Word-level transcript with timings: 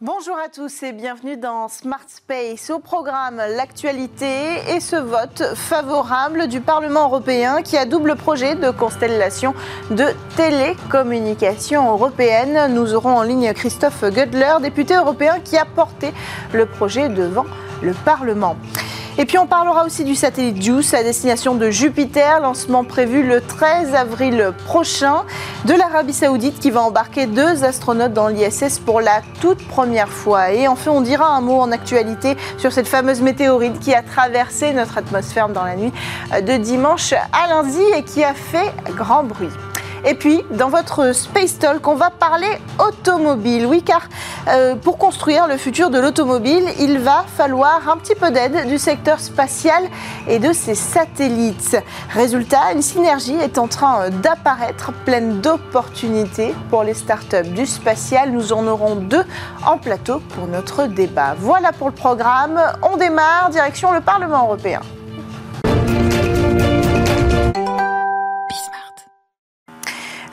Bonjour 0.00 0.36
à 0.38 0.48
tous 0.48 0.84
et 0.84 0.92
bienvenue 0.92 1.36
dans 1.36 1.66
Smart 1.66 2.04
Space. 2.06 2.70
Au 2.70 2.78
programme, 2.78 3.42
l'actualité 3.56 4.60
et 4.68 4.78
ce 4.78 4.94
vote 4.94 5.42
favorable 5.56 6.46
du 6.46 6.60
Parlement 6.60 7.08
européen 7.08 7.62
qui 7.62 7.76
a 7.76 7.84
double 7.84 8.14
projet 8.14 8.54
de 8.54 8.70
constellation 8.70 9.54
de 9.90 10.04
télécommunications 10.36 11.90
européennes. 11.90 12.72
Nous 12.72 12.94
aurons 12.94 13.16
en 13.16 13.24
ligne 13.24 13.52
Christophe 13.54 14.04
Gödler, 14.04 14.58
député 14.62 14.94
européen 14.94 15.40
qui 15.40 15.56
a 15.56 15.64
porté 15.64 16.12
le 16.52 16.66
projet 16.66 17.08
devant 17.08 17.46
le 17.82 17.92
Parlement. 17.92 18.54
Et 19.20 19.26
puis 19.26 19.36
on 19.36 19.48
parlera 19.48 19.84
aussi 19.84 20.04
du 20.04 20.14
satellite 20.14 20.62
JUICE 20.62 20.94
à 20.94 21.02
destination 21.02 21.56
de 21.56 21.70
Jupiter, 21.70 22.38
lancement 22.38 22.84
prévu 22.84 23.24
le 23.26 23.40
13 23.40 23.92
avril 23.92 24.52
prochain, 24.64 25.24
de 25.64 25.74
l'Arabie 25.74 26.12
Saoudite 26.12 26.60
qui 26.60 26.70
va 26.70 26.82
embarquer 26.82 27.26
deux 27.26 27.64
astronautes 27.64 28.12
dans 28.12 28.28
l'ISS 28.28 28.78
pour 28.78 29.00
la 29.00 29.22
toute 29.40 29.66
première 29.66 30.08
fois. 30.08 30.52
Et 30.52 30.68
enfin, 30.68 30.92
on 30.92 31.00
dira 31.00 31.34
un 31.34 31.40
mot 31.40 31.58
en 31.60 31.72
actualité 31.72 32.36
sur 32.58 32.70
cette 32.70 32.86
fameuse 32.86 33.20
météorite 33.20 33.80
qui 33.80 33.92
a 33.92 34.02
traversé 34.02 34.72
notre 34.72 34.98
atmosphère 34.98 35.48
dans 35.48 35.64
la 35.64 35.74
nuit 35.74 35.92
de 36.40 36.56
dimanche 36.56 37.12
à 37.12 37.48
lundi 37.48 37.82
et 37.96 38.04
qui 38.04 38.22
a 38.22 38.34
fait 38.34 38.72
grand 38.94 39.24
bruit. 39.24 39.50
Et 40.04 40.14
puis, 40.14 40.42
dans 40.50 40.68
votre 40.68 41.12
Space 41.12 41.58
Talk, 41.58 41.86
on 41.86 41.94
va 41.94 42.10
parler 42.10 42.48
automobile. 42.78 43.66
Oui, 43.66 43.82
car 43.82 44.08
euh, 44.48 44.74
pour 44.76 44.96
construire 44.96 45.46
le 45.46 45.56
futur 45.56 45.90
de 45.90 45.98
l'automobile, 45.98 46.64
il 46.78 46.98
va 46.98 47.24
falloir 47.26 47.88
un 47.88 47.96
petit 47.96 48.14
peu 48.14 48.30
d'aide 48.30 48.68
du 48.68 48.78
secteur 48.78 49.20
spatial 49.20 49.82
et 50.28 50.38
de 50.38 50.52
ses 50.52 50.74
satellites. 50.74 51.76
Résultat, 52.10 52.72
une 52.74 52.82
synergie 52.82 53.34
est 53.34 53.58
en 53.58 53.66
train 53.66 54.10
d'apparaître 54.10 54.92
pleine 55.04 55.40
d'opportunités 55.40 56.54
pour 56.70 56.84
les 56.84 56.94
startups 56.94 57.48
du 57.48 57.66
spatial. 57.66 58.30
Nous 58.30 58.52
en 58.52 58.66
aurons 58.66 58.94
deux 58.96 59.24
en 59.66 59.78
plateau 59.78 60.20
pour 60.34 60.46
notre 60.46 60.86
débat. 60.86 61.34
Voilà 61.38 61.72
pour 61.72 61.88
le 61.88 61.94
programme. 61.94 62.60
On 62.82 62.96
démarre 62.96 63.50
direction 63.50 63.92
le 63.92 64.00
Parlement 64.00 64.44
européen. 64.44 64.80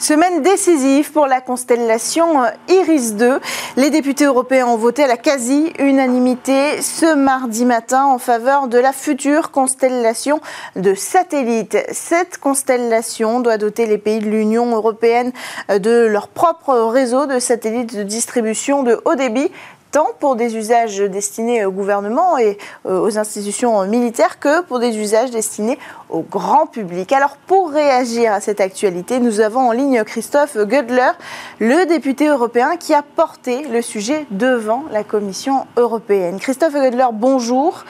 Semaine 0.06 0.44
décisive 0.44 1.12
pour 1.12 1.26
la 1.26 1.42
constellation 1.42 2.44
Iris 2.68 3.16
2. 3.16 3.40
Les 3.76 3.90
députés 3.90 4.26
européens 4.26 4.68
ont 4.68 4.78
voté 4.78 5.04
à 5.04 5.08
la 5.08 5.18
quasi-unanimité 5.18 6.80
ce 6.84 7.16
mardi 7.16 7.66
matin 7.66 8.06
en 8.06 8.20
faveur 8.20 8.68
de 8.68 8.78
la 8.78 8.94
future 8.94 9.50
constellation 9.50 10.42
de 10.76 10.94
satellites. 10.94 11.80
Cette 11.92 12.38
constellation 12.38 13.40
doit 13.40 13.58
doter 13.58 13.88
les 13.88 13.98
pays 13.98 14.20
de 14.20 14.30
l'Union 14.30 14.76
européenne 14.76 15.32
de 15.70 16.06
leur 16.06 16.28
propre 16.28 16.76
réseau 16.76 17.26
de 17.26 17.40
satellites 17.40 17.96
de 17.96 18.04
distribution 18.04 18.84
de 18.84 19.02
haut 19.06 19.16
débit 19.16 19.50
tant 19.96 20.12
pour 20.20 20.36
des 20.36 20.58
usages 20.58 20.98
destinés 20.98 21.64
au 21.66 21.72
gouvernement 21.72 22.38
et 22.38 22.58
euh, 22.86 23.00
aux 23.00 23.18
institutions 23.18 23.82
militaires 23.88 24.40
que 24.40 24.62
pour 24.62 24.80
des 24.80 24.98
usages 24.98 25.32
destinés 25.32 25.80
au 26.10 26.20
grand 26.20 26.66
public. 26.66 27.14
Alors 27.14 27.38
pour 27.48 27.72
réagir 27.72 28.34
à 28.34 28.42
cette 28.42 28.60
actualité, 28.60 29.22
nous 29.22 29.40
avons 29.40 29.70
en 29.70 29.72
ligne 29.72 30.04
Christophe 30.04 30.58
Gödler, 30.58 31.12
le 31.60 31.86
député 31.86 32.28
européen 32.28 32.76
qui 32.76 32.94
a 32.94 33.04
porté 33.04 33.70
le 33.70 33.82
sujet 33.82 34.26
devant 34.32 34.84
la 34.92 35.06
Commission 35.06 35.66
européenne. 35.78 36.42
Christophe 36.42 36.74
Gödler, 36.74 37.08
bonjour. 37.14 37.86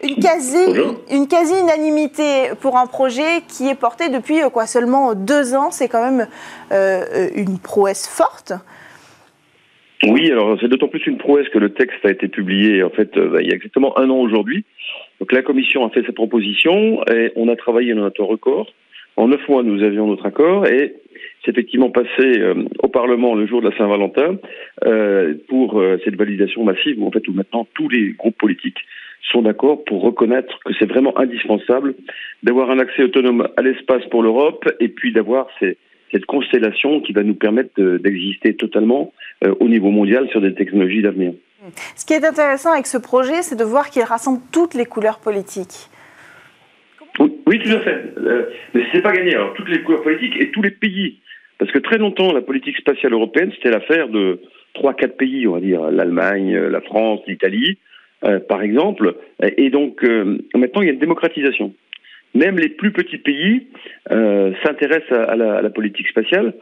Une 0.00 0.22
quasi, 0.22 0.64
une 1.10 1.26
quasi 1.26 1.58
unanimité 1.58 2.52
pour 2.60 2.78
un 2.78 2.86
projet 2.86 3.42
qui 3.48 3.68
est 3.68 3.74
porté 3.74 4.10
depuis 4.10 4.44
euh, 4.44 4.48
quoi 4.48 4.68
seulement 4.68 5.14
deux 5.14 5.56
ans, 5.56 5.72
c'est 5.72 5.88
quand 5.88 6.04
même 6.04 6.28
euh, 6.70 7.30
une 7.34 7.58
prouesse 7.58 8.06
forte. 8.06 8.52
Oui, 10.04 10.30
alors 10.30 10.56
c'est 10.60 10.68
d'autant 10.68 10.86
plus 10.86 11.04
une 11.06 11.18
prouesse 11.18 11.48
que 11.48 11.58
le 11.58 11.70
texte 11.70 12.04
a 12.04 12.10
été 12.10 12.28
publié 12.28 12.84
en 12.84 12.90
fait 12.90 13.16
euh, 13.16 13.38
il 13.40 13.48
y 13.48 13.52
a 13.52 13.56
exactement 13.56 13.98
un 13.98 14.08
an 14.10 14.18
aujourd'hui. 14.18 14.64
Donc 15.18 15.32
la 15.32 15.42
commission 15.42 15.84
a 15.84 15.90
fait 15.90 16.06
sa 16.06 16.12
proposition 16.12 17.02
et 17.12 17.32
on 17.34 17.48
a 17.48 17.56
travaillé 17.56 17.94
dans 17.94 18.02
notre 18.02 18.22
record. 18.22 18.72
En 19.16 19.26
neuf 19.26 19.46
mois, 19.48 19.64
nous 19.64 19.82
avions 19.82 20.06
notre 20.06 20.26
accord 20.26 20.66
et 20.66 20.94
c'est 21.44 21.50
effectivement 21.50 21.90
passé 21.90 22.38
euh, 22.38 22.62
au 22.80 22.88
Parlement 22.88 23.34
le 23.34 23.46
jour 23.48 23.60
de 23.60 23.70
la 23.70 23.76
Saint-Valentin 23.76 24.36
euh, 24.84 25.34
pour 25.48 25.82
cette 26.04 26.14
validation 26.14 26.62
massive 26.62 27.02
où 27.02 27.06
en 27.08 27.10
fait 27.10 27.26
où 27.26 27.32
maintenant 27.32 27.66
tous 27.74 27.88
les 27.88 28.12
groupes 28.12 28.38
politiques 28.38 28.78
sont 29.32 29.42
d'accord 29.42 29.84
pour 29.84 30.02
reconnaître 30.02 30.60
que 30.64 30.72
c'est 30.78 30.88
vraiment 30.88 31.18
indispensable 31.18 31.96
d'avoir 32.44 32.70
un 32.70 32.78
accès 32.78 33.02
autonome 33.02 33.48
à 33.56 33.62
l'espace 33.62 34.04
pour 34.12 34.22
l'Europe 34.22 34.64
et 34.78 34.88
puis 34.88 35.12
d'avoir 35.12 35.48
ces 35.58 35.76
cette 36.12 36.26
constellation 36.26 37.00
qui 37.00 37.12
va 37.12 37.22
nous 37.22 37.34
permettre 37.34 37.80
d'exister 37.98 38.54
totalement 38.54 39.12
euh, 39.44 39.54
au 39.60 39.68
niveau 39.68 39.90
mondial 39.90 40.28
sur 40.30 40.40
des 40.40 40.54
technologies 40.54 41.02
d'avenir. 41.02 41.32
Ce 41.96 42.06
qui 42.06 42.14
est 42.14 42.24
intéressant 42.24 42.72
avec 42.72 42.86
ce 42.86 42.98
projet, 42.98 43.42
c'est 43.42 43.56
de 43.56 43.64
voir 43.64 43.90
qu'il 43.90 44.02
rassemble 44.02 44.40
toutes 44.52 44.74
les 44.74 44.86
couleurs 44.86 45.18
politiques. 45.18 45.88
Oui, 47.18 47.58
tout 47.58 47.72
à 47.72 47.80
fait. 47.80 48.04
Euh, 48.18 48.46
mais 48.74 48.82
ce 48.90 48.96
n'est 48.96 49.02
pas 49.02 49.12
gagné. 49.12 49.34
Alors, 49.34 49.54
toutes 49.54 49.68
les 49.68 49.82
couleurs 49.82 50.02
politiques 50.02 50.40
et 50.40 50.50
tous 50.50 50.62
les 50.62 50.70
pays. 50.70 51.18
Parce 51.58 51.72
que 51.72 51.78
très 51.78 51.98
longtemps, 51.98 52.32
la 52.32 52.42
politique 52.42 52.76
spatiale 52.76 53.12
européenne, 53.12 53.50
c'était 53.56 53.70
l'affaire 53.70 54.08
de 54.08 54.40
trois, 54.74 54.94
quatre 54.94 55.16
pays, 55.16 55.46
on 55.48 55.54
va 55.54 55.60
dire, 55.60 55.90
l'Allemagne, 55.90 56.56
la 56.56 56.80
France, 56.80 57.20
l'Italie, 57.26 57.78
euh, 58.24 58.38
par 58.38 58.62
exemple. 58.62 59.16
Et 59.56 59.70
donc, 59.70 60.02
maintenant, 60.54 60.82
il 60.82 60.86
y 60.86 60.90
a 60.90 60.92
une 60.92 61.00
démocratisation 61.00 61.74
même 62.38 62.58
les 62.58 62.68
plus 62.68 62.92
petits 62.92 63.18
pays 63.18 63.66
euh, 64.10 64.52
s'intéressent 64.64 65.18
à, 65.28 65.36
la, 65.36 65.70
politique 65.70 66.08
spatiale 66.08 66.54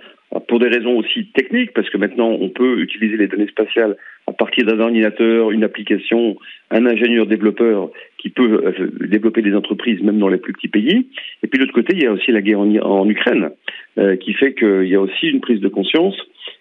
pour 0.48 0.58
des 0.58 0.68
raisons 0.68 0.96
aussi 0.96 1.30
techniques, 1.32 1.72
parce 1.72 1.88
que 1.88 1.98
maintenant 1.98 2.28
on 2.28 2.48
peut 2.48 2.80
utiliser 2.80 3.16
les 3.16 3.28
données 3.28 3.46
spatiales 3.46 3.96
à 4.26 4.32
partir 4.32 4.64
d'un 4.66 4.80
ordinateur, 4.80 5.52
une 5.52 5.62
application, 5.62 6.36
un 6.70 6.84
ingénieur 6.84 7.26
développeur 7.26 7.90
qui 8.18 8.30
peut 8.30 8.64
euh, 8.64 9.06
développer 9.06 9.42
des 9.42 9.54
entreprises 9.54 10.02
même 10.02 10.18
dans 10.18 10.28
les 10.28 10.38
plus 10.38 10.52
petits 10.52 10.68
pays. 10.68 11.08
Et 11.42 11.46
puis 11.46 11.58
de 11.58 11.64
l'autre 11.64 11.74
côté, 11.74 11.94
il 11.94 12.02
y 12.02 12.06
a 12.06 12.12
aussi 12.12 12.32
la 12.32 12.42
guerre 12.42 12.58
en, 12.58 13.08
Ukraine, 13.08 13.50
euh, 13.98 14.16
qui 14.16 14.32
fait 14.32 14.54
qu'il 14.54 14.88
y 14.88 14.96
a 14.96 15.00
aussi 15.00 15.28
une 15.28 15.40
prise 15.40 15.60
de 15.60 15.68
conscience 15.68 16.16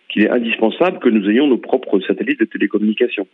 qu'il 0.09 0.23
est 0.23 0.29
indispensable 0.29 0.99
que 0.99 1.09
nous 1.09 1.27
ayons 1.29 1.47
nos 1.47 1.57
propres 1.57 1.99
satellites 2.01 2.39
de 2.39 2.45
télécommunication. 2.45 3.25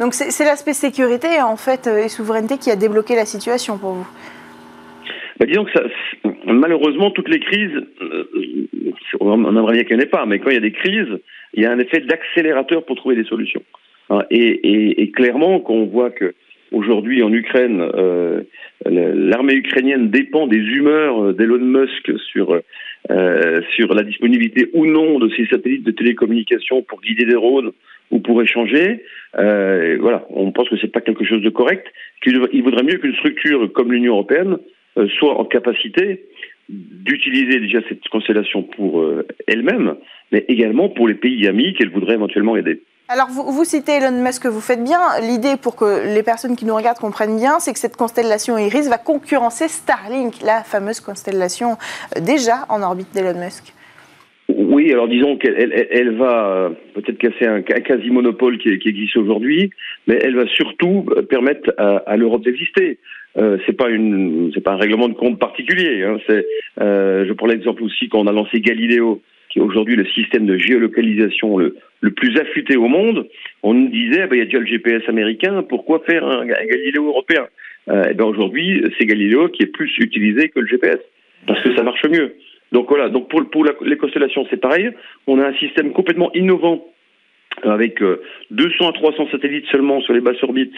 Donc 0.00 0.14
c'est 0.14 0.44
l'aspect 0.44 0.72
sécurité 0.72 1.40
en 1.42 1.56
fait 1.56 1.86
et 1.86 2.08
souveraineté 2.08 2.58
qui 2.58 2.70
a 2.70 2.76
débloqué 2.76 3.14
la 3.14 3.24
situation 3.24 3.78
pour 3.78 3.92
vous 3.92 4.06
bah, 5.38 5.46
disons 5.46 5.64
que 5.64 5.72
ça, 5.72 5.82
malheureusement, 6.46 7.10
toutes 7.10 7.28
les 7.28 7.40
crises, 7.40 7.82
euh, 8.00 8.24
on 9.20 9.56
aimerait 9.56 9.74
bien 9.74 9.84
qu'il 9.84 9.96
n'y 9.96 10.02
en 10.02 10.06
ait 10.06 10.10
pas, 10.10 10.26
mais 10.26 10.38
quand 10.38 10.50
il 10.50 10.54
y 10.54 10.58
a 10.58 10.60
des 10.60 10.72
crises, 10.72 11.18
il 11.54 11.62
y 11.62 11.66
a 11.66 11.72
un 11.72 11.78
effet 11.78 12.00
d'accélérateur 12.00 12.84
pour 12.84 12.96
trouver 12.96 13.16
des 13.16 13.24
solutions. 13.24 13.62
Hein, 14.10 14.22
et, 14.30 14.38
et, 14.38 15.02
et, 15.02 15.10
clairement, 15.10 15.60
quand 15.60 15.74
on 15.74 15.86
voit 15.86 16.10
que 16.10 16.34
aujourd'hui 16.72 17.22
en 17.22 17.32
Ukraine, 17.32 17.80
euh, 17.80 18.42
l'armée 18.84 19.54
ukrainienne 19.54 20.10
dépend 20.10 20.46
des 20.46 20.58
humeurs 20.58 21.34
d'Elon 21.34 21.58
Musk 21.58 22.12
sur 22.30 22.60
euh, 23.10 23.60
sur 23.76 23.94
la 23.94 24.02
disponibilité 24.02 24.68
ou 24.72 24.84
non 24.84 25.20
de 25.20 25.28
ces 25.36 25.46
satellites 25.46 25.84
de 25.84 25.92
télécommunication 25.92 26.82
pour 26.82 27.00
guider 27.00 27.24
des 27.24 27.34
drones 27.34 27.70
ou 28.10 28.18
pour 28.18 28.42
échanger. 28.42 29.04
Euh, 29.38 29.96
voilà, 30.00 30.26
on 30.30 30.50
pense 30.50 30.68
que 30.68 30.76
c'est 30.80 30.90
pas 30.90 31.00
quelque 31.00 31.24
chose 31.24 31.42
de 31.42 31.50
correct. 31.50 31.86
Qu'il 32.22 32.40
vaudrait 32.40 32.82
mieux 32.82 32.98
qu'une 32.98 33.14
structure 33.14 33.72
comme 33.72 33.92
l'Union 33.92 34.14
européenne 34.14 34.56
euh, 34.56 34.75
soit 35.18 35.38
en 35.38 35.44
capacité 35.44 36.26
d'utiliser 36.68 37.60
déjà 37.60 37.78
cette 37.88 38.06
constellation 38.08 38.62
pour 38.62 39.00
euh, 39.00 39.26
elle-même, 39.46 39.96
mais 40.32 40.44
également 40.48 40.88
pour 40.88 41.06
les 41.06 41.14
pays 41.14 41.46
amis 41.46 41.74
qu'elle 41.74 41.90
voudrait 41.90 42.14
éventuellement 42.14 42.56
aider. 42.56 42.82
Alors, 43.08 43.28
vous, 43.28 43.52
vous, 43.52 43.64
citez 43.64 43.92
Elon 43.98 44.20
Musk, 44.24 44.46
vous 44.46 44.60
faites 44.60 44.82
bien. 44.82 44.98
L'idée, 45.20 45.54
pour 45.62 45.76
que 45.76 46.12
les 46.12 46.24
personnes 46.24 46.56
qui 46.56 46.64
nous 46.64 46.74
regardent 46.74 46.98
comprennent 46.98 47.36
bien, 47.36 47.60
c'est 47.60 47.72
que 47.72 47.78
cette 47.78 47.96
constellation 47.96 48.58
Iris 48.58 48.88
va 48.88 48.98
concurrencer 48.98 49.68
Starlink, 49.68 50.42
la 50.44 50.64
fameuse 50.64 50.98
constellation 50.98 51.76
euh, 52.16 52.20
déjà 52.20 52.66
en 52.68 52.82
orbite 52.82 53.14
d'Elon 53.14 53.38
Musk. 53.38 53.72
Oui, 54.48 54.92
alors 54.92 55.08
disons 55.08 55.36
qu'elle 55.36 55.86
elle, 55.90 56.16
va 56.16 56.70
peut-être 56.94 57.18
casser 57.18 57.46
un, 57.46 57.62
quasi-monopole 57.62 58.58
qui, 58.58 58.68
existe 58.68 59.16
aujourd'hui, 59.16 59.70
mais 60.06 60.18
elle 60.22 60.36
va 60.36 60.46
surtout 60.46 61.04
permettre 61.28 61.74
à 61.78 62.16
l'Europe 62.16 62.44
d'exister. 62.44 62.98
Euh, 63.38 63.58
c'est 63.66 63.76
pas 63.76 63.90
une, 63.90 64.50
c'est 64.54 64.62
pas 64.62 64.72
un 64.72 64.76
règlement 64.76 65.08
de 65.08 65.14
compte 65.14 65.38
particulier. 65.38 66.02
Hein, 66.02 66.18
c'est, 66.26 66.46
euh, 66.80 67.26
je 67.26 67.32
prends 67.32 67.46
l'exemple 67.46 67.82
aussi 67.82 68.08
quand 68.08 68.20
on 68.20 68.26
a 68.26 68.32
lancé 68.32 68.60
Galileo, 68.60 69.20
qui 69.50 69.58
est 69.58 69.62
aujourd'hui 69.62 69.96
le 69.96 70.06
système 70.06 70.46
de 70.46 70.56
géolocalisation 70.56 71.58
le, 71.58 71.76
le 72.00 72.10
plus 72.12 72.38
affûté 72.38 72.76
au 72.76 72.88
monde. 72.88 73.28
On 73.62 73.74
nous 73.74 73.88
disait, 73.88 74.22
eh 74.24 74.26
ben, 74.26 74.36
il 74.36 74.38
y 74.38 74.42
a 74.42 74.44
déjà 74.46 74.58
le 74.58 74.66
GPS 74.66 75.02
américain, 75.08 75.62
pourquoi 75.68 76.02
faire 76.06 76.24
un, 76.26 76.46
Galileo 76.46 77.08
européen? 77.08 77.46
Euh, 77.88 78.04
eh 78.10 78.14
ben 78.14 78.24
aujourd'hui, 78.24 78.82
c'est 78.98 79.06
Galileo 79.06 79.48
qui 79.48 79.62
est 79.62 79.72
plus 79.72 79.92
utilisé 79.98 80.48
que 80.48 80.60
le 80.60 80.66
GPS 80.66 80.98
parce 81.46 81.62
que 81.62 81.76
ça 81.76 81.82
marche 81.82 82.04
mieux. 82.10 82.34
Donc 82.72 82.88
voilà. 82.88 83.10
Donc 83.10 83.28
pour, 83.28 83.48
pour 83.50 83.64
les 83.82 83.96
constellations, 83.96 84.46
c'est 84.50 84.56
pareil. 84.56 84.90
On 85.26 85.38
a 85.38 85.46
un 85.46 85.54
système 85.54 85.92
complètement 85.92 86.32
innovant 86.34 86.84
avec 87.62 88.02
200 88.50 88.88
à 88.88 88.92
300 88.92 89.28
satellites 89.30 89.66
seulement 89.70 90.00
sur 90.00 90.14
les 90.14 90.20
basses 90.20 90.42
orbites 90.42 90.74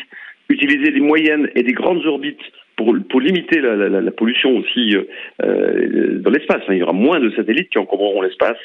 utiliser 0.48 0.90
des 0.90 1.00
moyennes 1.00 1.48
et 1.54 1.62
des 1.62 1.72
grandes 1.72 2.04
orbites 2.06 2.40
pour, 2.76 2.94
pour 3.08 3.20
limiter 3.20 3.60
la, 3.60 3.76
la, 3.76 4.00
la 4.00 4.10
pollution 4.10 4.56
aussi 4.56 4.96
euh, 4.96 5.02
euh 5.42 6.20
dans 6.20 6.30
l'espace. 6.30 6.62
Il 6.68 6.76
y 6.76 6.82
aura 6.82 6.92
moins 6.92 7.20
de 7.20 7.30
satellites 7.30 7.70
qui 7.70 7.78
encombreront 7.78 8.22
l'espace, 8.22 8.58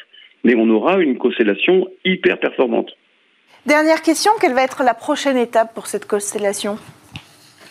mais 0.43 0.55
on 0.55 0.69
aura 0.69 0.99
une 0.99 1.17
constellation 1.17 1.87
hyper 2.05 2.39
performante. 2.39 2.91
Dernière 3.65 4.01
question, 4.01 4.31
quelle 4.41 4.53
va 4.53 4.63
être 4.63 4.83
la 4.83 4.93
prochaine 4.93 5.37
étape 5.37 5.73
pour 5.73 5.87
cette 5.87 6.05
constellation? 6.05 6.77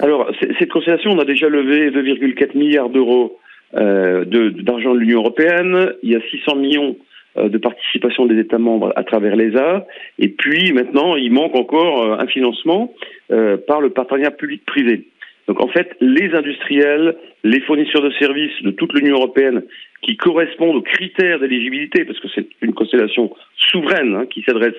Alors, 0.01 0.31
cette 0.59 0.71
constellation, 0.71 1.11
on 1.11 1.19
a 1.19 1.25
déjà 1.25 1.49
levé 1.49 1.91
2,4 1.91 2.57
milliards 2.57 2.89
d'euros 2.89 3.39
euh, 3.75 4.25
d'argent 4.25 4.95
de, 4.95 4.99
l'Union 4.99 5.21
européenne. 5.21 5.93
Il 6.03 6.11
y 6.11 6.17
a 6.17 6.21
600 6.31 6.57
millions 6.57 6.97
de 7.37 7.59
participation 7.59 8.27
des 8.27 8.39
États 8.39 8.59
membres 8.59 8.93
à 8.97 9.05
travers 9.05 9.37
l'ESA. 9.37 9.87
Et 10.19 10.29
puis 10.29 10.73
maintenant, 10.73 11.17
il 11.17 11.33
manque 11.33 11.55
encore 11.55 12.03
euh, 12.03 12.19
un 12.19 12.27
financement 12.27 12.93
euh, 13.31 13.57
par 13.57 13.81
le 13.81 13.91
partenariat 13.91 14.31
public-privé. 14.31 15.05
Donc 15.49 15.61
en 15.63 15.69
fait, 15.69 15.97
les 16.01 16.35
industriels, 16.35 17.17
les 17.43 17.61
fournisseurs 17.61 18.03
de 18.03 18.11
services 18.13 18.63
de 18.63 18.71
toute 18.71 18.93
l'Union 18.93 19.17
européenne 19.17 19.63
qui 20.03 20.17
correspondent 20.17 20.77
aux 20.77 20.83
critères 20.83 21.41
d'éligibilité, 21.41 22.05
parce 22.05 22.21
que 22.21 22.29
c'est 22.35 22.47
une 22.61 22.75
constellation 22.75 23.33
souveraine 23.57 24.15
hein, 24.15 24.27
qui 24.27 24.43
s'adresse 24.43 24.75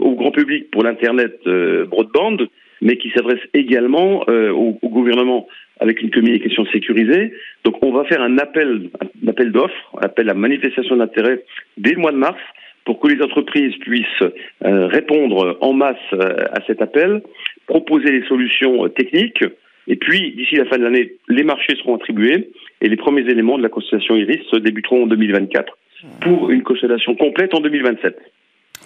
au 0.00 0.14
grand 0.14 0.30
public 0.30 0.70
pour 0.70 0.82
l'Internet 0.82 1.38
broadband, 1.44 2.38
mais 2.80 2.96
qui 2.96 3.10
s'adresse 3.10 3.40
également 3.52 4.22
au, 4.26 4.78
au, 4.80 4.88
gouvernement 4.88 5.46
avec 5.82 6.00
une 6.00 6.10
communication 6.10 6.64
sécurisée. 6.66 7.32
Donc 7.64 7.82
on 7.82 7.90
va 7.92 8.04
faire 8.04 8.22
un 8.22 8.38
appel, 8.38 8.88
un 9.24 9.28
appel 9.28 9.50
d'offres, 9.50 9.98
un 10.00 10.06
appel 10.06 10.30
à 10.30 10.34
manifestation 10.34 10.96
d'intérêt 10.96 11.44
dès 11.76 11.90
le 11.90 11.98
mois 11.98 12.12
de 12.12 12.16
mars 12.16 12.40
pour 12.84 13.00
que 13.00 13.08
les 13.08 13.20
entreprises 13.22 13.76
puissent 13.80 14.22
euh, 14.64 14.86
répondre 14.86 15.58
en 15.60 15.72
masse 15.72 15.96
euh, 16.12 16.44
à 16.52 16.64
cet 16.66 16.82
appel, 16.82 17.22
proposer 17.66 18.12
les 18.12 18.24
solutions 18.26 18.84
euh, 18.84 18.88
techniques, 18.88 19.44
et 19.88 19.96
puis 19.96 20.32
d'ici 20.36 20.54
la 20.54 20.66
fin 20.66 20.78
de 20.78 20.84
l'année, 20.84 21.14
les 21.28 21.42
marchés 21.42 21.76
seront 21.76 21.96
attribués 21.96 22.50
et 22.80 22.88
les 22.88 22.96
premiers 22.96 23.28
éléments 23.28 23.58
de 23.58 23.62
la 23.62 23.68
constellation 23.68 24.14
Iris 24.14 24.46
débuteront 24.54 25.04
en 25.04 25.06
2024 25.06 25.76
pour 26.20 26.50
une 26.50 26.62
constellation 26.62 27.14
complète 27.16 27.54
en 27.54 27.60
2027. 27.60 28.16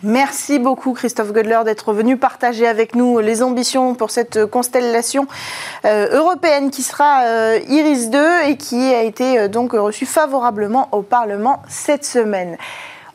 Merci 0.02 0.58
beaucoup 0.58 0.92
Christophe 0.92 1.32
Gödler 1.32 1.60
d'être 1.64 1.94
venu 1.94 2.18
partager 2.18 2.66
avec 2.66 2.94
nous 2.94 3.18
les 3.18 3.42
ambitions 3.42 3.94
pour 3.94 4.10
cette 4.10 4.44
constellation 4.44 5.26
euh, 5.86 6.08
européenne 6.12 6.70
qui 6.70 6.82
sera 6.82 7.22
euh, 7.22 7.58
Iris 7.66 8.10
2 8.10 8.42
et 8.46 8.56
qui 8.58 8.92
a 8.94 9.02
été 9.02 9.38
euh, 9.38 9.48
donc 9.48 9.72
reçue 9.72 10.04
favorablement 10.04 10.88
au 10.92 11.00
Parlement 11.00 11.62
cette 11.68 12.04
semaine. 12.04 12.58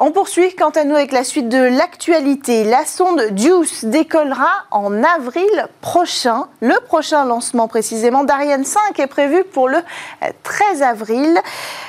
On 0.03 0.09
poursuit 0.09 0.55
quant 0.55 0.71
à 0.71 0.83
nous 0.83 0.95
avec 0.95 1.11
la 1.11 1.23
suite 1.23 1.47
de 1.47 1.59
l'actualité. 1.59 2.63
La 2.63 2.85
sonde 2.85 3.21
Juice 3.35 3.85
décollera 3.85 4.49
en 4.71 5.03
avril 5.03 5.67
prochain. 5.81 6.47
Le 6.59 6.73
prochain 6.87 7.23
lancement 7.23 7.67
précisément 7.67 8.23
d'Ariane 8.23 8.65
5 8.65 8.99
est 8.99 9.05
prévu 9.05 9.43
pour 9.43 9.69
le 9.69 9.77
13 10.41 10.81
avril. 10.81 11.39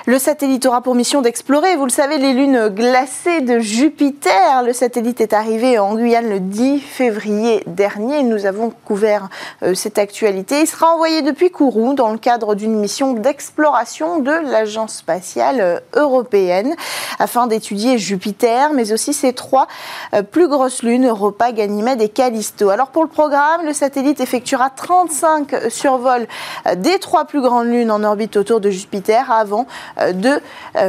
Le 0.04 0.18
satellite 0.18 0.66
aura 0.66 0.82
pour 0.82 0.94
mission 0.94 1.22
d'explorer, 1.22 1.76
vous 1.76 1.86
le 1.86 1.90
savez, 1.90 2.18
les 2.18 2.34
lunes 2.34 2.68
glacées 2.68 3.40
de 3.40 3.60
Jupiter. 3.60 4.62
Le 4.62 4.74
satellite 4.74 5.22
est 5.22 5.32
arrivé 5.32 5.78
en 5.78 5.94
Guyane 5.94 6.28
le 6.28 6.40
10 6.40 6.80
février 6.80 7.62
dernier. 7.66 8.24
Nous 8.24 8.44
avons 8.44 8.74
couvert 8.84 9.30
euh, 9.62 9.72
cette 9.72 9.96
actualité. 9.96 10.60
Il 10.60 10.66
sera 10.66 10.92
envoyé 10.92 11.22
depuis 11.22 11.50
Kourou 11.50 11.94
dans 11.94 12.10
le 12.10 12.18
cadre 12.18 12.56
d'une 12.56 12.78
mission 12.78 13.14
d'exploration 13.14 14.18
de 14.18 14.32
l'Agence 14.32 14.96
spatiale 14.96 15.80
européenne 15.94 16.76
afin 17.18 17.46
d'étudier 17.46 18.00
Jupiter, 18.02 18.72
mais 18.72 18.92
aussi 18.92 19.12
ses 19.12 19.32
trois 19.32 19.66
euh, 20.14 20.22
plus 20.22 20.48
grosses 20.48 20.82
lunes, 20.82 21.06
Europa, 21.06 21.52
Ganymède 21.52 22.02
et 22.02 22.08
Callisto. 22.08 22.68
Alors 22.68 22.88
pour 22.88 23.02
le 23.02 23.08
programme, 23.08 23.64
le 23.64 23.72
satellite 23.72 24.20
effectuera 24.20 24.70
35 24.70 25.70
survols 25.70 26.26
euh, 26.66 26.74
des 26.74 26.98
trois 26.98 27.24
plus 27.24 27.40
grandes 27.40 27.68
lunes 27.68 27.90
en 27.90 28.02
orbite 28.02 28.36
autour 28.36 28.60
de 28.60 28.70
Jupiter 28.70 29.30
avant 29.30 29.66
euh, 29.98 30.12
de 30.12 30.40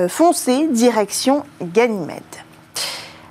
foncer 0.08 0.68
direction 0.68 1.44
Ganymède. 1.62 2.22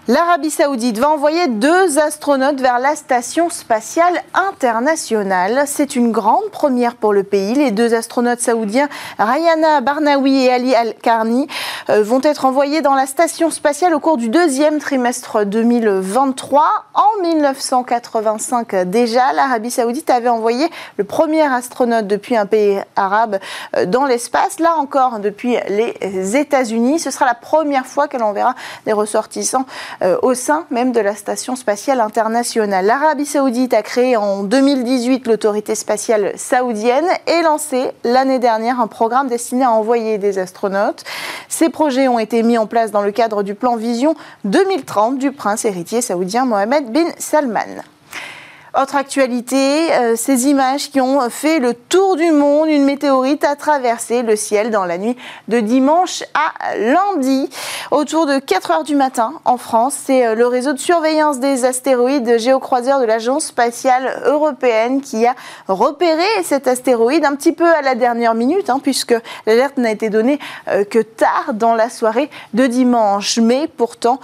L'Arabie 0.09 0.51
saoudite 0.51 0.99
va 0.99 1.11
envoyer 1.11 1.47
deux 1.47 2.01
astronautes 2.01 2.61
vers 2.61 2.81
la 2.81 2.97
station 2.97 3.51
spatiale 3.51 4.21
internationale. 4.35 5.63
C'est 5.67 5.95
une 5.95 6.11
grande 6.11 6.51
première 6.51 6.97
pour 6.97 7.13
le 7.13 7.23
pays. 7.23 7.55
Les 7.55 7.71
deux 7.71 7.95
astronautes 7.95 8.41
saoudiens, 8.41 8.89
Rayana 9.21 9.81
Barnawi 9.81 10.47
et 10.47 10.53
Ali 10.53 10.75
Al-Karni, 10.75 11.47
euh, 11.89 12.03
vont 12.03 12.21
être 12.25 12.47
envoyés 12.47 12.83
dans 12.83 12.97
la 12.97 13.07
station 13.07 13.51
spatiale 13.51 13.95
au 13.95 14.01
cours 14.01 14.17
du 14.17 14.29
deuxième 14.29 14.81
trimestre 14.81 15.45
2023. 15.45 16.65
En 16.95 17.23
1985 17.23 18.75
déjà, 18.87 19.33
l'Arabie 19.33 19.71
saoudite 19.71 20.11
avait 20.11 20.29
envoyé 20.29 20.69
le 20.97 21.05
premier 21.05 21.43
astronaute 21.43 22.09
depuis 22.09 22.37
un 22.37 22.47
pays 22.47 22.81
arabe 22.97 23.39
euh, 23.77 23.87
dans 23.87 24.07
l'espace. 24.07 24.59
Là 24.59 24.75
encore, 24.79 25.21
depuis 25.21 25.59
les 25.69 26.37
États-Unis. 26.37 26.99
Ce 26.99 27.13
sera 27.13 27.25
la 27.25 27.35
première 27.35 27.87
fois 27.87 28.09
qu'elle 28.09 28.25
enverra 28.25 28.57
des 28.85 28.93
ressortissants 28.93 29.65
euh, 30.03 30.17
au 30.23 30.35
sein 30.35 30.65
même 30.71 30.93
de 30.93 31.01
la 31.01 31.15
Station 31.15 31.57
spatiale 31.57 32.01
internationale. 32.01 32.87
L'Arabie 32.87 33.27
saoudite 33.27 33.75
a 33.75 33.83
créé 33.83 34.17
en 34.17 34.43
2018 34.43 35.27
l'autorité 35.27 35.75
spatiale 35.75 36.33
saoudienne 36.37 37.07
et 37.27 37.43
lancé 37.43 37.91
l'année 38.05 38.39
dernière 38.39 38.81
un 38.81 38.87
programme 38.87 39.29
destiné 39.29 39.65
à 39.65 39.73
envoyer 39.73 40.19
des 40.19 40.39
astronautes. 40.39 41.05
Ces 41.49 41.69
projets 41.69 42.09
ont 42.09 42.19
été 42.19 42.43
mis 42.43 42.59
en 42.59 42.67
place 42.67 42.91
dans 42.91 43.03
le 43.03 43.13
cadre 43.13 43.43
du 43.43 43.55
plan 43.55 43.77
Vision 43.77 44.15
2030 44.45 45.19
du 45.19 45.33
prince 45.33 45.65
héritier 45.65 46.01
saoudien 46.01 46.45
Mohamed 46.45 46.91
bin 46.93 47.07
Salman. 47.19 47.83
Autre 48.81 48.97
actualité, 48.97 49.93
euh, 49.93 50.17
ces 50.17 50.47
images 50.47 50.91
qui 50.91 50.99
ont 50.99 51.29
fait 51.29 51.59
le 51.59 51.75
tour 51.75 52.17
du 52.17 52.31
monde, 52.31 52.71
une 52.71 52.85
météorite 52.85 53.45
a 53.45 53.55
traversé 53.55 54.23
le 54.23 54.35
ciel 54.35 54.71
dans 54.71 54.87
la 54.87 54.97
nuit 54.97 55.15
de 55.49 55.61
dimanche 55.61 56.23
à 56.33 56.75
lundi. 56.79 57.51
Autour 57.93 58.25
de 58.25 58.39
4 58.39 58.71
heures 58.71 58.85
du 58.85 58.97
matin 58.97 59.35
en 59.45 59.59
France, 59.59 59.95
c'est 60.07 60.27
euh, 60.27 60.35
le 60.35 60.47
réseau 60.47 60.73
de 60.73 60.79
surveillance 60.79 61.41
des 61.41 61.67
astéroïdes 61.67 62.39
géocroiseurs 62.39 62.99
de 62.99 63.05
l'Agence 63.05 63.45
spatiale 63.45 64.23
européenne 64.25 65.03
qui 65.03 65.27
a 65.27 65.35
repéré 65.69 66.25
cet 66.43 66.69
astéroïde 66.69 67.27
un 67.27 67.35
petit 67.35 67.53
peu 67.53 67.69
à 67.71 67.83
la 67.83 67.95
dernière 67.95 68.35
minute, 68.35 68.71
hein, 68.71 68.81
puisque 68.83 69.15
l'alerte 69.45 69.77
n'a 69.77 69.91
été 69.91 70.09
donnée 70.09 70.39
euh, 70.69 70.85
que 70.85 71.01
tard 71.01 71.53
dans 71.53 71.75
la 71.75 71.91
soirée 71.91 72.31
de 72.55 72.67
dimanche. 72.67 73.39
Mais 73.39 73.69
pourtant, 73.69 74.21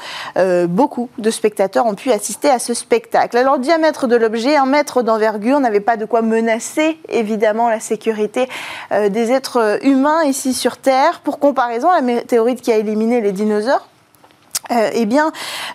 beaucoup 0.69 1.11
de 1.19 1.31
spectateurs 1.31 1.85
ont 1.85 1.94
pu 1.94 2.11
assister 2.11 2.49
à 2.49 2.59
ce 2.59 2.73
spectacle. 2.73 3.37
Alors, 3.37 3.56
le 3.56 3.61
diamètre 3.61 4.06
de 4.06 4.17
l'objet 4.17 4.56
un 4.56 4.64
mètre 4.64 5.03
d'envergure 5.03 5.61
n'avait 5.61 5.81
pas 5.81 5.99
de 5.99 6.06
quoi 6.06 6.23
menacer 6.23 6.99
évidemment 7.11 7.69
la 7.69 7.81
sécurité 7.81 8.49
euh, 8.93 9.11
des 9.11 9.31
êtres 9.31 9.79
humains 9.82 10.23
ici 10.25 10.55
sur 10.55 10.79
Terre. 10.79 11.21
Pour 11.21 11.38
comparaison, 11.38 11.91
la 11.91 12.00
météorite 12.00 12.62
qui 12.62 12.73
a 12.73 12.76
éliminé 12.76 13.21
les 13.21 13.32
dinosaures, 13.32 13.57
euh, 14.70 14.90
eh 14.93 15.06
bien, 15.06 15.32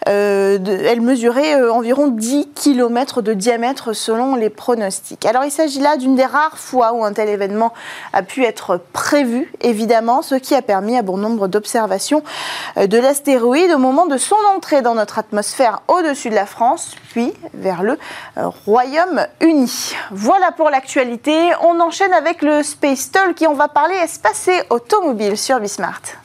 euh, 0.08 0.60
elle 0.86 1.02
mesurait 1.02 1.56
euh, 1.60 1.74
environ 1.74 2.10
10 2.10 2.50
km 2.54 3.24
de 3.24 3.34
diamètre 3.34 3.94
selon 3.94 4.36
les 4.36 4.52
pronostics. 4.52 5.26
Alors, 5.26 5.44
il 5.44 5.52
s'agit 5.52 5.80
là 5.80 5.98
d'une 5.98 6.16
des 6.16 6.26
rares 6.26 6.60
fois 6.60 6.94
où 6.94 7.04
un 7.04 7.12
tel 7.12 7.28
événement 7.28 7.74
a 8.12 8.22
pu 8.22 8.44
être 8.44 8.80
prévu, 8.94 9.52
évidemment, 9.62 10.22
ce 10.22 10.36
qui 10.36 10.54
a 10.54 10.62
permis 10.62 10.96
à 10.96 11.02
bon 11.02 11.18
nombre 11.18 11.48
d'observations 11.48 12.24
de 12.76 12.98
l'astéroïde 12.98 13.72
au 13.72 13.80
moment 13.80 14.06
de 14.06 14.18
son 14.18 14.36
entrée 14.56 14.84
dans 14.84 14.94
notre 14.94 15.18
atmosphère 15.18 15.82
au-dessus 15.88 16.30
de 16.30 16.36
la 16.36 16.46
France, 16.46 16.92
puis 17.10 17.34
vers 17.56 17.82
le 17.82 17.98
Royaume-Uni. 18.36 19.96
Voilà 20.12 20.52
pour 20.52 20.70
l'actualité. 20.70 21.52
On 21.62 21.80
enchaîne 21.80 22.14
avec 22.14 22.44
le 22.44 22.62
Space 22.62 23.12
Talk 23.12 23.36
qui 23.36 23.48
on 23.48 23.54
va 23.54 23.68
parler 23.68 23.96
espace 23.96 24.48
et 24.50 24.62
automobile 24.70 25.38
sur 25.38 25.60
Bismart. 25.60 26.23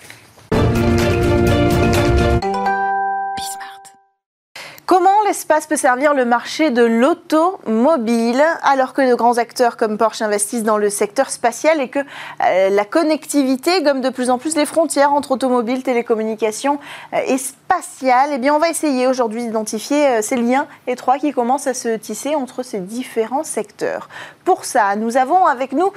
Comment 4.99 5.23
l'espace 5.29 5.69
peut 5.69 5.77
servir 5.77 6.13
le 6.13 6.25
marché 6.25 6.73
de 6.73 6.83
l'automobile 6.83 8.43
alors 8.65 8.93
que 8.93 9.09
de 9.09 9.15
grands 9.15 9.39
acteurs 9.39 9.77
comme 9.77 9.97
Porsche 9.97 10.23
investissent 10.23 10.65
dans 10.65 10.77
le 10.77 10.91
secteur 10.91 11.31
spatial 11.31 11.81
et 11.81 11.89
que 11.89 12.01
euh, 12.01 12.69
la 12.71 12.85
connectivité 12.85 13.81
gomme 13.83 14.01
de 14.01 14.09
plus 14.09 14.29
en 14.29 14.39
plus 14.39 14.57
les 14.57 14.67
frontières 14.67 15.13
entre 15.13 15.31
automobile, 15.31 15.85
télécommunications 15.85 16.81
euh, 17.13 17.21
et 17.29 17.39
spatial 17.39 18.31
Eh 18.33 18.39
bien, 18.39 18.53
on 18.53 18.59
va 18.59 18.71
essayer 18.71 19.07
aujourd'hui 19.07 19.45
d'identifier 19.45 20.05
euh, 20.09 20.21
ces 20.21 20.35
liens 20.35 20.67
étroits 20.89 21.19
qui 21.19 21.31
commencent 21.33 21.69
à 21.69 21.75
se 21.75 21.97
tisser 21.97 22.35
entre 22.35 22.65
ces 22.65 22.81
différents 22.81 23.45
secteurs. 23.45 24.09
Pour 24.45 24.65
ça, 24.65 24.97
nous 24.97 25.17
avons 25.17 25.45
avec 25.45 25.73
nous 25.73 25.93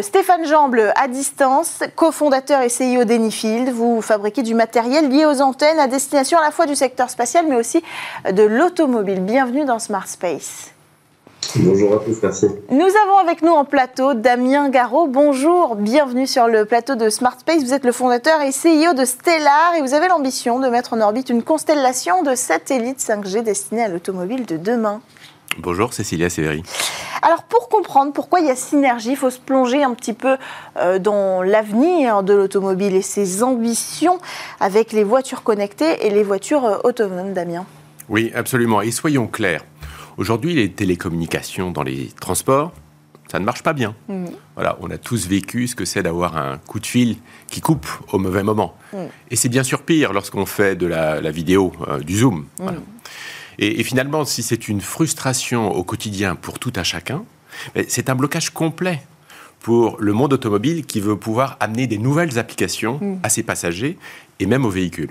Stéphane 0.00 0.46
Jamble 0.46 0.94
à 0.96 1.08
distance, 1.08 1.80
cofondateur 1.94 2.62
et 2.62 2.68
CEO 2.68 3.04
d'Anyfield. 3.04 3.68
Vous 3.68 4.00
fabriquez 4.00 4.42
du 4.42 4.54
matériel 4.54 5.10
lié 5.10 5.26
aux 5.26 5.42
antennes 5.42 5.78
à 5.78 5.88
destination 5.88 6.38
à 6.38 6.42
la 6.42 6.50
fois 6.50 6.64
du 6.64 6.74
secteur 6.74 7.10
spatial 7.10 7.44
mais 7.46 7.56
aussi 7.56 7.82
de 8.32 8.42
l'automobile. 8.42 9.20
Bienvenue 9.20 9.64
dans 9.64 9.78
Smart 9.78 10.08
Space. 10.08 10.72
Bonjour 11.56 11.94
à 11.94 11.98
tous, 11.98 12.16
merci. 12.22 12.46
Nous 12.70 12.80
avons 12.80 13.18
avec 13.18 13.42
nous 13.42 13.52
en 13.52 13.64
plateau 13.64 14.14
Damien 14.14 14.70
Garot. 14.70 15.06
Bonjour, 15.06 15.76
bienvenue 15.76 16.26
sur 16.26 16.46
le 16.46 16.64
plateau 16.64 16.94
de 16.94 17.10
Smart 17.10 17.38
Space. 17.38 17.62
Vous 17.62 17.74
êtes 17.74 17.84
le 17.84 17.92
fondateur 17.92 18.40
et 18.40 18.50
CEO 18.50 18.94
de 18.94 19.04
Stellar 19.04 19.74
et 19.76 19.82
vous 19.82 19.92
avez 19.92 20.08
l'ambition 20.08 20.60
de 20.60 20.68
mettre 20.68 20.94
en 20.94 21.00
orbite 21.00 21.28
une 21.28 21.42
constellation 21.42 22.22
de 22.22 22.34
satellites 22.34 23.00
5G 23.00 23.42
destinés 23.42 23.84
à 23.84 23.88
l'automobile 23.88 24.46
de 24.46 24.56
demain. 24.56 25.02
Bonjour, 25.58 25.92
Cécilia 25.92 26.30
Séveri. 26.30 26.62
Alors 27.20 27.42
pour 27.42 27.68
comprendre 27.68 28.12
pourquoi 28.12 28.40
il 28.40 28.46
y 28.46 28.50
a 28.50 28.56
synergie, 28.56 29.10
il 29.10 29.16
faut 29.16 29.30
se 29.30 29.38
plonger 29.38 29.82
un 29.82 29.92
petit 29.92 30.14
peu 30.14 30.38
euh, 30.78 30.98
dans 30.98 31.42
l'avenir 31.42 32.22
de 32.22 32.32
l'automobile 32.32 32.94
et 32.94 33.02
ses 33.02 33.42
ambitions 33.42 34.18
avec 34.60 34.92
les 34.92 35.04
voitures 35.04 35.42
connectées 35.42 36.06
et 36.06 36.10
les 36.10 36.22
voitures 36.22 36.64
euh, 36.64 36.78
autonomes, 36.84 37.34
Damien. 37.34 37.66
Oui, 38.08 38.30
absolument. 38.34 38.82
Et 38.82 38.90
soyons 38.90 39.26
clairs. 39.26 39.64
Aujourd'hui, 40.16 40.54
les 40.54 40.70
télécommunications 40.70 41.70
dans 41.70 41.82
les 41.82 42.08
transports, 42.20 42.72
ça 43.30 43.38
ne 43.38 43.44
marche 43.44 43.62
pas 43.62 43.72
bien. 43.72 43.94
Mm. 44.08 44.26
Voilà, 44.54 44.76
on 44.80 44.90
a 44.90 44.98
tous 44.98 45.26
vécu 45.26 45.66
ce 45.66 45.74
que 45.74 45.84
c'est 45.84 46.02
d'avoir 46.02 46.36
un 46.36 46.58
coup 46.58 46.80
de 46.80 46.86
fil 46.86 47.16
qui 47.48 47.60
coupe 47.60 47.86
au 48.12 48.18
mauvais 48.18 48.42
moment. 48.42 48.76
Mm. 48.92 48.96
Et 49.30 49.36
c'est 49.36 49.48
bien 49.48 49.62
sûr 49.62 49.82
pire 49.82 50.12
lorsqu'on 50.12 50.44
fait 50.44 50.76
de 50.76 50.86
la, 50.86 51.30
vidéo, 51.30 51.72
euh, 51.88 52.00
du 52.00 52.18
zoom. 52.18 52.46
Mm. 52.58 52.68
Et, 53.58 53.80
et, 53.80 53.84
finalement, 53.84 54.24
si 54.24 54.42
c'est 54.42 54.68
une 54.68 54.80
frustration 54.80 55.72
au 55.72 55.82
quotidien 55.82 56.34
pour 56.34 56.58
tout 56.58 56.72
à 56.76 56.84
chacun, 56.84 57.24
c'est 57.86 58.08
un 58.08 58.14
blocage 58.14 58.50
complet 58.50 59.02
pour 59.60 59.96
le 60.00 60.12
monde 60.12 60.32
automobile 60.32 60.84
qui 60.84 61.00
veut 61.00 61.16
pouvoir 61.16 61.56
amener 61.60 61.86
des 61.86 61.98
nouvelles 61.98 62.38
applications 62.38 63.18
à 63.22 63.28
ses 63.28 63.42
passagers 63.42 63.96
et 64.40 64.46
même 64.46 64.64
aux 64.64 64.70
véhicules. 64.70 65.10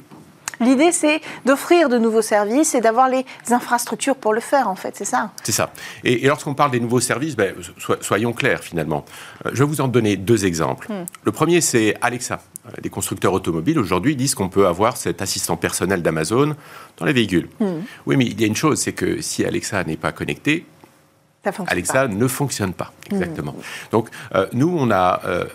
L'idée, 0.61 0.91
c'est 0.91 1.21
d'offrir 1.45 1.89
de 1.89 1.97
nouveaux 1.97 2.21
services 2.21 2.75
et 2.75 2.81
d'avoir 2.81 3.09
les 3.09 3.25
infrastructures 3.49 4.15
pour 4.15 4.33
le 4.33 4.39
faire, 4.39 4.67
en 4.67 4.75
fait, 4.75 4.95
c'est 4.95 5.05
ça 5.05 5.31
C'est 5.43 5.51
ça. 5.51 5.71
Et, 6.03 6.27
lorsqu'on 6.27 6.53
parle 6.53 6.71
des 6.71 6.79
nouveaux 6.79 6.99
services, 6.99 7.35
ben, 7.35 7.55
soyons 8.01 8.33
clairs, 8.33 8.63
finalement. 8.63 9.03
Euh, 9.45 9.49
je 9.53 9.63
vais 9.63 9.69
vous 9.69 9.81
en 9.81 9.87
donner 9.87 10.17
deux 10.17 10.45
exemples. 10.45 10.91
Hmm. 10.91 11.05
Le 11.23 11.31
premier, 11.31 11.61
c'est 11.61 11.95
Alexa. 12.01 12.41
Les 12.83 12.89
constructeurs 12.89 13.33
automobiles, 13.33 13.79
aujourd'hui, 13.79 14.15
disent 14.15 14.35
qu'on 14.35 14.49
peut 14.49 14.67
avoir 14.67 14.97
cet 14.97 15.21
assistant 15.21 15.57
personnel 15.57 16.03
d'Amazon 16.03 16.55
dans 16.97 17.05
les 17.05 17.13
véhicules. 17.13 17.49
Hmm. 17.59 17.81
Oui, 18.05 18.17
mais 18.17 18.25
il 18.25 18.39
y 18.39 18.43
a 18.43 18.47
une 18.47 18.55
chose, 18.55 18.79
c'est 18.79 18.93
que 18.93 19.21
si 19.21 19.43
Alexa 19.43 19.83
n'est 19.83 19.97
pas 19.97 20.11
connecté, 20.11 20.65
Alexa 21.67 22.07
ne 22.07 22.27
fonctionne 22.27 22.73
pas, 22.73 22.93
exactement. 23.09 23.53
Mmh. 23.53 23.91
Donc, 23.91 24.09
euh, 24.35 24.45
nous, 24.53 24.71
on 24.77 24.91
a 24.91 25.21
euh, 25.25 25.45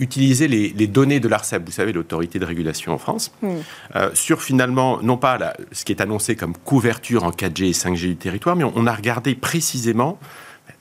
utilisé 0.00 0.48
les, 0.48 0.86
données 0.88 1.20
de 1.20 1.28
l'ARCEP, 1.28 1.64
vous 1.64 1.72
savez, 1.72 1.92
l'autorité 1.92 2.40
de 2.40 2.44
régulation 2.44 2.92
en 2.92 2.98
France, 2.98 3.30
mmh. 3.42 3.48
euh, 3.94 4.10
sur 4.14 4.42
finalement, 4.42 5.00
non 5.02 5.16
pas 5.16 5.54
ce 5.70 5.84
qui 5.84 5.92
est 5.92 6.00
annoncé 6.00 6.34
comme 6.34 6.56
couverture 6.56 7.22
en 7.22 7.30
4G 7.30 7.68
et 7.68 7.72
5G 7.72 8.08
du 8.08 8.16
territoire, 8.16 8.56
mais 8.56 8.64
on, 8.64 8.86
a 8.86 8.92
regardé 8.92 9.36
précisément 9.36 10.18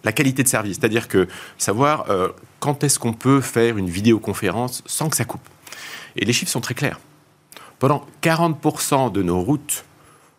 la 0.03 0.11
qualité 0.11 0.41
de 0.41 0.47
service, 0.47 0.77
c'est-à-dire 0.79 1.07
que 1.07 1.27
savoir 1.57 2.05
quand 2.59 2.83
est-ce 2.83 2.99
qu'on 2.99 3.13
peut 3.13 3.41
faire 3.41 3.77
une 3.77 3.89
vidéoconférence 3.89 4.83
sans 4.85 5.09
que 5.09 5.15
ça 5.15 5.25
coupe. 5.25 5.47
Et 6.15 6.25
les 6.25 6.33
chiffres 6.33 6.51
sont 6.51 6.61
très 6.61 6.75
clairs. 6.75 6.99
Pendant 7.79 8.05
40% 8.21 9.11
de 9.11 9.23
nos 9.23 9.41
routes 9.41 9.85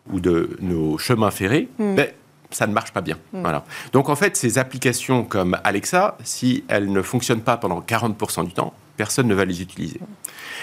ou 0.09 0.19
de 0.19 0.57
nos 0.61 0.97
chemins 0.97 1.31
ferrés, 1.31 1.67
mmh. 1.79 1.95
ben, 1.95 2.07
ça 2.51 2.67
ne 2.67 2.73
marche 2.73 2.91
pas 2.91 3.01
bien. 3.01 3.17
Hmm. 3.33 3.41
Voilà. 3.41 3.65
Donc 3.93 4.09
en 4.09 4.15
fait, 4.15 4.37
ces 4.37 4.57
applications 4.57 5.23
comme 5.23 5.57
Alexa, 5.63 6.17
si 6.23 6.63
elles 6.67 6.91
ne 6.91 7.01
fonctionnent 7.01 7.41
pas 7.41 7.57
pendant 7.57 7.81
40% 7.81 8.45
du 8.45 8.53
temps, 8.53 8.73
personne 8.95 9.27
ne 9.27 9.35
va 9.35 9.45
les 9.45 9.61
utiliser. 9.61 9.99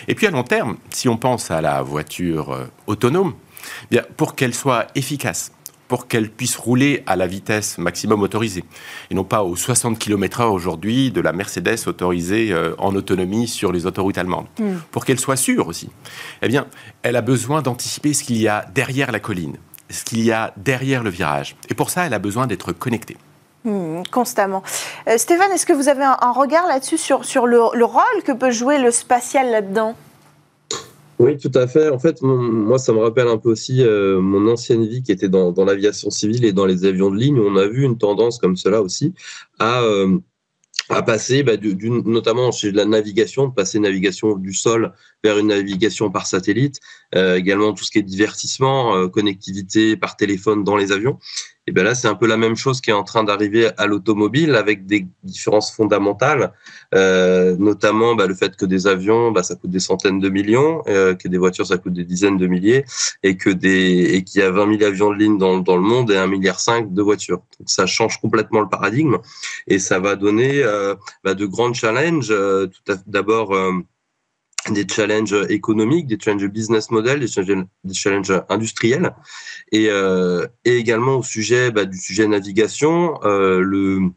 Et 0.09 0.15
puis 0.15 0.27
à 0.27 0.31
long 0.31 0.43
terme, 0.43 0.77
si 0.91 1.09
on 1.09 1.17
pense 1.17 1.51
à 1.51 1.61
la 1.61 1.83
voiture 1.83 2.53
euh, 2.53 2.65
autonome, 2.87 3.35
bien, 3.91 4.03
pour 4.17 4.35
qu'elle 4.35 4.55
soit 4.55 4.89
efficace, 4.95 5.53
pour 5.87 6.09
qu'elle 6.09 6.31
puisse 6.31 6.57
rouler 6.57 7.03
à 7.07 7.15
la 7.15 7.27
vitesse 7.27 7.79
maximum 7.79 8.23
autorisée, 8.23 8.65
et 9.11 9.15
non 9.15 9.25
pas 9.25 9.45
aux 9.45 9.55
60 9.55 9.99
km/h 9.99 10.51
aujourd'hui 10.51 11.11
de 11.13 11.21
la 11.21 11.33
Mercedes 11.33 11.87
autorisée 11.87 12.53
euh, 12.53 12.75
en 12.79 12.95
autonomie 12.97 13.47
sur 13.47 13.71
les 13.71 13.87
autoroutes 13.87 14.19
allemandes, 14.19 14.47
hmm. 14.59 14.79
pour 14.91 15.05
qu'elle 15.05 15.21
soit 15.21 15.37
sûre 15.37 15.69
aussi, 15.69 15.91
eh 16.43 16.49
bien, 16.49 16.67
elle 17.03 17.17
a 17.17 17.23
besoin 17.23 17.63
d'anticiper 17.63 18.15
ce 18.15 18.25
qu'il 18.25 18.39
y 18.39 18.49
a 18.49 18.67
derrière 18.75 19.13
la 19.13 19.21
colline 19.21 19.57
ce 19.91 20.05
qu'il 20.05 20.25
y 20.25 20.33
a 20.33 20.53
derrière 20.57 21.03
le 21.03 21.11
virage. 21.11 21.57
Et 21.69 21.75
pour 21.75 21.91
ça, 21.91 22.07
elle 22.07 22.15
a 22.15 22.19
besoin 22.19 22.47
d'être 22.47 22.73
connectée. 22.73 23.17
Hmm, 23.65 24.03
constamment. 24.11 24.63
Euh, 25.09 25.17
Stéphane, 25.17 25.51
est-ce 25.53 25.65
que 25.65 25.73
vous 25.73 25.89
avez 25.89 26.05
un, 26.05 26.33
regard 26.33 26.67
là-dessus 26.67 26.99
sur, 26.99 27.25
sur 27.25 27.47
le, 27.47 27.59
rôle 27.85 28.23
que 28.25 28.33
peut 28.33 28.51
jouer 28.51 28.79
le 28.79 28.91
spatial 28.91 29.51
là-dedans? 29.51 29.95
Oui, 31.19 31.39
tout 31.39 31.53
à 31.55 31.67
fait. 31.67 31.89
En 31.89 31.99
fait, 31.99 32.21
moi, 32.21 32.79
ça 32.79 32.93
me 32.93 32.99
rappelle 32.99 33.29
un 33.29 33.39
peu 33.39 33.51
aussi 33.51 33.83
euh, 33.83 34.21
mon 34.21 34.51
ancienne 34.51 34.87
vie 34.87 35.03
qui 35.03 35.13
était 35.13 35.29
dans, 35.29 35.53
dans 35.53 35.65
l'aviation 35.65 36.11
civile 36.11 36.45
et 36.45 36.53
dans 36.53 36.67
les 36.67 36.85
avions 36.85 37.11
de 37.11 37.17
ligne. 37.17 37.39
On 37.39 37.57
a 37.57 37.67
vu 37.67 37.85
une 37.85 37.97
tendance 37.97 38.39
comme 38.39 38.57
cela 38.57 38.83
aussi 38.83 39.15
à 39.59 39.81
euh, 39.81 40.19
à 40.89 41.03
passer, 41.03 41.43
bah, 41.43 41.53
notamment 42.05 42.53
chez 42.53 42.73
la 42.73 42.85
navigation, 42.85 43.49
de 43.49 43.55
passer 43.55 43.79
navigation 43.79 44.37
du 44.37 44.53
sol 44.53 44.93
vers 45.23 45.39
une 45.39 45.49
navigation 45.49 46.11
par 46.11 46.27
satellite, 46.27 46.81
euh, 47.15 47.37
également 47.37 47.73
tout 47.73 47.85
ce 47.85 47.91
qui 47.91 47.99
est 47.99 48.03
divertissement, 48.03 48.97
euh, 48.97 49.09
connectivité 49.09 49.97
par 49.97 50.17
téléphone 50.17 50.65
dans 50.65 50.77
les 50.77 50.93
avions. 50.93 51.19
Et 51.67 51.73
bien 51.73 51.83
là, 51.83 51.95
c'est 51.95 52.09
un 52.09 52.15
peu 52.15 52.27
la 52.27 52.37
même 52.37 52.57
chose 52.57 52.81
qui 52.81 52.91
est 52.91 52.95
en 52.95 53.05
train 53.05 53.25
d'arriver 53.25 53.71
à 53.79 53.87
l'automobile 53.87 54.55
avec 54.55 54.87
des 54.87 55.07
différences 55.23 55.75
fondamentales, 55.75 56.53
euh, 56.95 57.57
notamment 57.59 58.15
bah, 58.15 58.27
le 58.27 58.35
fait 58.35 58.57
que 58.57 58.67
des 58.67 58.87
avions, 58.87 59.33
bah, 59.33 59.43
ça 59.43 59.55
coûte 59.55 59.71
des 59.71 59.81
centaines 59.81 60.21
de 60.21 60.29
millions, 60.29 60.83
euh, 60.89 61.15
que 61.15 61.29
des 61.29 61.39
voitures, 61.39 61.67
ça 61.67 61.79
coûte 61.79 61.95
des 61.95 62.05
dizaines 62.05 62.37
de 62.37 62.47
milliers, 62.47 62.85
et 63.23 63.37
que 63.37 63.51
des 63.51 64.15
et 64.15 64.25
qu'il 64.25 64.41
y 64.41 64.45
a 64.45 64.51
20 64.51 64.79
000 64.79 64.85
avions 64.85 65.11
de 65.11 65.17
ligne 65.17 65.39
dans, 65.39 65.59
dans 65.59 65.77
le 65.77 65.83
monde 65.83 66.11
et 66.11 66.17
1,5 66.17 66.29
milliard 66.29 66.59
de 66.91 67.03
voitures. 67.03 67.43
Donc 67.59 67.69
ça 67.69 67.87
change 67.87 68.21
complètement 68.21 68.61
le 68.61 68.69
paradigme 68.69 69.19
et 69.67 69.79
ça 69.79 69.99
va 69.99 70.17
donner 70.17 70.63
euh, 70.63 70.95
bah, 71.23 71.35
de 71.35 71.47
grands 71.47 71.73
challenges. 71.73 72.29
Euh, 72.31 72.67
tout 72.67 72.95
d'abord 73.07 73.55
euh, 73.55 73.73
des 74.71 74.87
challenges 74.89 75.37
économiques, 75.49 76.07
des 76.07 76.19
challenges 76.19 76.47
business 76.47 76.91
model, 76.91 77.21
des 77.21 77.95
challenges, 77.95 78.43
industriels, 78.49 79.15
et, 79.73 79.89
euh, 79.91 80.47
et, 80.65 80.77
également 80.77 81.17
au 81.17 81.23
sujet 81.23 81.71
bah, 81.71 81.85
du 81.85 81.99
sujet 81.99 82.27
navigation, 82.27 83.21
euh, 83.25 83.61
le 83.61 84.11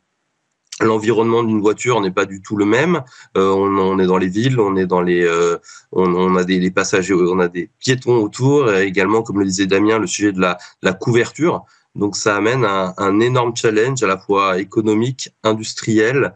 L'environnement 0.79 1.41
d'une 1.41 1.59
voiture 1.59 1.99
n'est 2.01 2.11
pas 2.11 2.25
du 2.25 2.39
tout 2.39 2.55
le 2.55 2.65
même. 2.65 3.01
Euh, 3.35 3.49
on, 3.49 3.77
on, 3.79 3.97
est 3.97 4.05
dans 4.05 4.19
les 4.19 4.27
villes, 4.27 4.59
on 4.59 4.75
est 4.75 4.85
dans 4.85 5.01
les, 5.01 5.23
euh, 5.25 5.57
on, 5.91 6.13
on, 6.13 6.35
a 6.35 6.43
des 6.43 6.69
passagers, 6.69 7.15
on 7.15 7.39
a 7.39 7.47
des 7.47 7.71
piétons 7.79 8.17
autour, 8.17 8.71
et 8.71 8.85
également, 8.85 9.23
comme 9.23 9.39
le 9.39 9.45
disait 9.45 9.65
Damien, 9.65 9.97
le 9.97 10.05
sujet 10.05 10.31
de 10.31 10.39
la, 10.39 10.59
la 10.83 10.93
couverture. 10.93 11.65
Donc 11.97 12.15
ça 12.15 12.35
amène 12.35 12.63
un, 12.63 13.19
énorme 13.19 13.55
challenge 13.55 14.03
à 14.03 14.07
la 14.07 14.17
fois 14.17 14.59
économique, 14.59 15.31
industriel 15.43 16.33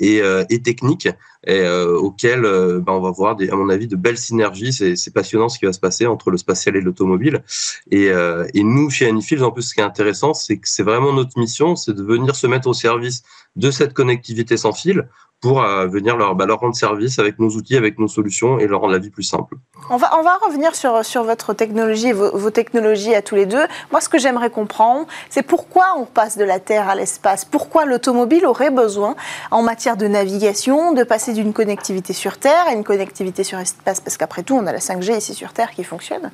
et, 0.00 0.20
euh, 0.20 0.44
technique 0.62 1.08
euh, 1.48 1.96
auquel 1.96 2.44
euh, 2.44 2.80
ben, 2.80 2.94
on 2.94 3.00
va 3.00 3.12
voir, 3.12 3.36
à 3.40 3.56
mon 3.56 3.68
avis, 3.68 3.86
de 3.86 3.96
belles 3.96 4.18
synergies. 4.18 4.72
C'est 4.72 5.14
passionnant 5.14 5.48
ce 5.48 5.58
qui 5.58 5.66
va 5.66 5.72
se 5.72 5.78
passer 5.78 6.06
entre 6.06 6.30
le 6.30 6.36
spatial 6.36 6.76
et 6.76 6.80
l'automobile. 6.80 7.44
Et, 7.90 8.10
nous, 8.56 8.90
chez 8.90 9.06
Anifields, 9.06 9.44
en 9.44 9.52
plus, 9.52 9.62
ce 9.62 9.74
qui 9.74 9.80
est 9.80 9.84
intéressant, 9.84 10.34
c'est 10.34 10.58
que 10.58 10.68
c'est 10.68 10.82
vraiment 10.82 11.12
notre 11.12 11.38
mission, 11.38 11.76
c'est 11.76 11.94
de 11.94 12.02
venir 12.02 12.34
se 12.34 12.46
mettre 12.46 12.68
au 12.68 12.74
service 12.74 13.22
de 13.56 13.70
cette 13.70 13.94
connectivité 13.94 14.56
sans 14.56 14.72
fil 14.72 15.08
pour 15.44 15.62
euh, 15.62 15.86
venir 15.86 16.16
leur, 16.16 16.34
bah, 16.34 16.46
leur, 16.46 16.60
rendre 16.60 16.74
service 16.74 17.18
avec 17.18 17.38
nos 17.38 17.50
outils, 17.50 17.76
avec 17.76 17.98
nos 17.98 18.08
solutions 18.08 18.58
et 18.58 18.66
leur 18.66 18.80
rendre 18.80 18.94
la 18.94 18.98
vie 18.98 19.10
plus 19.10 19.24
simple. 19.24 19.56
On 19.90 19.98
va, 19.98 20.08
revenir 20.46 20.74
sur, 20.74 21.04
sur 21.04 21.22
votre 21.22 21.52
technologie 21.52 22.08
et 22.08 22.12
vos, 22.14 22.34
vos 22.34 22.48
technologies 22.48 23.14
à 23.14 23.20
tous 23.20 23.34
les 23.34 23.44
deux. 23.44 23.66
Moi, 23.92 24.00
ce 24.00 24.08
que 24.08 24.18
j'aimerais 24.18 24.48
comprendre, 24.48 25.06
c'est 25.28 25.42
pourquoi 25.42 25.84
on 25.98 26.06
passe 26.06 26.38
de 26.38 26.44
la 26.44 26.60
Terre 26.60 26.88
à 26.88 26.94
l'espace? 26.94 27.44
Pourquoi 27.44 27.84
l'automobile 27.84 28.46
aurait 28.46 28.70
besoin, 28.70 29.16
en 29.50 29.62
matière 29.62 29.98
de 29.98 30.06
navigation, 30.06 30.92
de 30.92 31.04
passer 31.04 31.34
d'une 31.34 31.52
connectivité 31.52 32.14
sur 32.14 32.38
Terre 32.38 32.64
à 32.66 32.72
une 32.72 32.82
connectivité 32.82 33.44
sur 33.44 33.58
espace? 33.58 34.00
Parce 34.00 34.16
qu'après 34.16 34.44
tout, 34.44 34.54
on 34.54 34.66
a 34.66 34.72
la 34.72 34.78
5G 34.78 35.18
ici 35.18 35.34
sur 35.34 35.52
Terre 35.52 35.72
qui 35.72 35.84
fonctionne. 35.84 36.30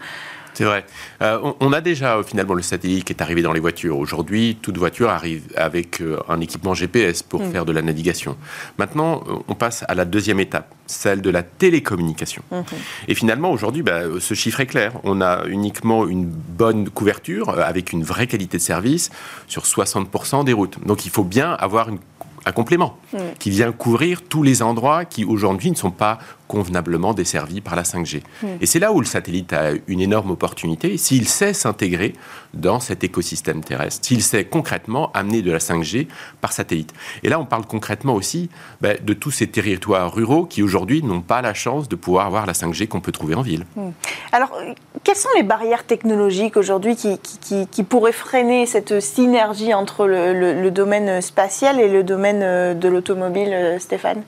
C'est 0.60 0.66
vrai. 0.66 0.84
Euh, 1.22 1.52
on, 1.60 1.72
a 1.72 1.80
déjà 1.80 2.18
euh, 2.18 2.22
finalement 2.22 2.52
le 2.52 2.60
satellite 2.60 3.04
qui 3.04 3.14
est 3.14 3.22
arrivé 3.22 3.40
dans 3.40 3.54
les 3.54 3.60
voitures. 3.60 3.96
Aujourd'hui, 3.96 4.58
toute 4.60 4.76
voiture 4.76 5.08
arrive 5.08 5.44
avec 5.56 6.02
euh, 6.02 6.18
un 6.28 6.38
équipement 6.42 6.74
GPS 6.74 7.22
pour 7.22 7.40
mm. 7.40 7.50
faire 7.50 7.64
de 7.64 7.72
la 7.72 7.80
navigation. 7.80 8.36
Maintenant, 8.76 9.24
on 9.48 9.54
passe 9.54 9.86
à 9.88 9.94
la 9.94 10.04
deuxième 10.04 10.38
étape, 10.38 10.74
celle 10.86 11.22
de 11.22 11.30
la 11.30 11.42
télécommunication. 11.42 12.42
Mm-hmm. 12.52 12.64
Et 13.08 13.14
finalement, 13.14 13.52
aujourd'hui, 13.52 13.80
bah, 13.80 14.02
ce 14.18 14.34
chiffre 14.34 14.60
est 14.60 14.66
clair. 14.66 14.92
On 15.02 15.22
a 15.22 15.46
uniquement 15.46 16.06
une 16.06 16.26
bonne 16.26 16.90
couverture 16.90 17.58
avec 17.58 17.94
une 17.94 18.04
vraie 18.04 18.26
qualité 18.26 18.58
de 18.58 18.62
service 18.62 19.08
sur 19.48 19.62
60% 19.62 20.44
des 20.44 20.52
routes. 20.52 20.76
Donc 20.84 21.06
il 21.06 21.10
faut 21.10 21.24
bien 21.24 21.52
avoir 21.52 21.88
une 21.88 22.00
un 22.46 22.52
complément 22.52 22.98
mm. 23.12 23.18
qui 23.38 23.50
vient 23.50 23.72
couvrir 23.72 24.22
tous 24.22 24.42
les 24.42 24.62
endroits 24.62 25.04
qui 25.04 25.24
aujourd'hui 25.24 25.70
ne 25.70 25.76
sont 25.76 25.90
pas 25.90 26.18
convenablement 26.50 27.14
desservis 27.14 27.60
par 27.60 27.76
la 27.76 27.84
5G. 27.84 28.22
Mm. 28.42 28.46
Et 28.60 28.66
c'est 28.66 28.80
là 28.80 28.90
où 28.90 28.98
le 28.98 29.06
satellite 29.06 29.52
a 29.52 29.70
une 29.86 30.00
énorme 30.00 30.32
opportunité, 30.32 30.96
s'il 30.96 31.28
sait 31.28 31.52
s'intégrer 31.52 32.14
dans 32.54 32.80
cet 32.80 33.04
écosystème 33.04 33.62
terrestre, 33.62 34.04
s'il 34.04 34.20
sait 34.20 34.44
concrètement 34.44 35.12
amener 35.12 35.42
de 35.42 35.52
la 35.52 35.58
5G 35.58 36.08
par 36.40 36.52
satellite. 36.52 36.92
Et 37.22 37.28
là, 37.28 37.38
on 37.38 37.44
parle 37.44 37.66
concrètement 37.66 38.14
aussi 38.14 38.50
ben, 38.80 38.98
de 39.00 39.14
tous 39.14 39.30
ces 39.30 39.46
territoires 39.46 40.12
ruraux 40.12 40.44
qui 40.44 40.64
aujourd'hui 40.64 41.04
n'ont 41.04 41.20
pas 41.20 41.40
la 41.40 41.54
chance 41.54 41.88
de 41.88 41.94
pouvoir 41.94 42.26
avoir 42.26 42.46
la 42.46 42.52
5G 42.52 42.88
qu'on 42.88 43.00
peut 43.00 43.12
trouver 43.12 43.36
en 43.36 43.42
ville. 43.42 43.64
Mm. 43.76 43.90
Alors, 44.32 44.50
quelles 45.04 45.14
sont 45.14 45.28
les 45.36 45.44
barrières 45.44 45.86
technologiques 45.86 46.56
aujourd'hui 46.56 46.96
qui, 46.96 47.20
qui, 47.70 47.82
pourraient 47.84 48.10
freiner 48.10 48.66
cette 48.66 48.98
synergie 49.00 49.72
entre 49.72 50.06
le, 50.06 50.32
le 50.60 50.70
domaine 50.72 51.20
spatial 51.20 51.80
et 51.80 51.88
le 51.88 52.02
domaine 52.02 52.40
euh, 52.42 52.74
de 52.74 52.88
l'automobile, 52.88 53.52
euh, 53.52 53.78
Stéphane? 53.78 54.22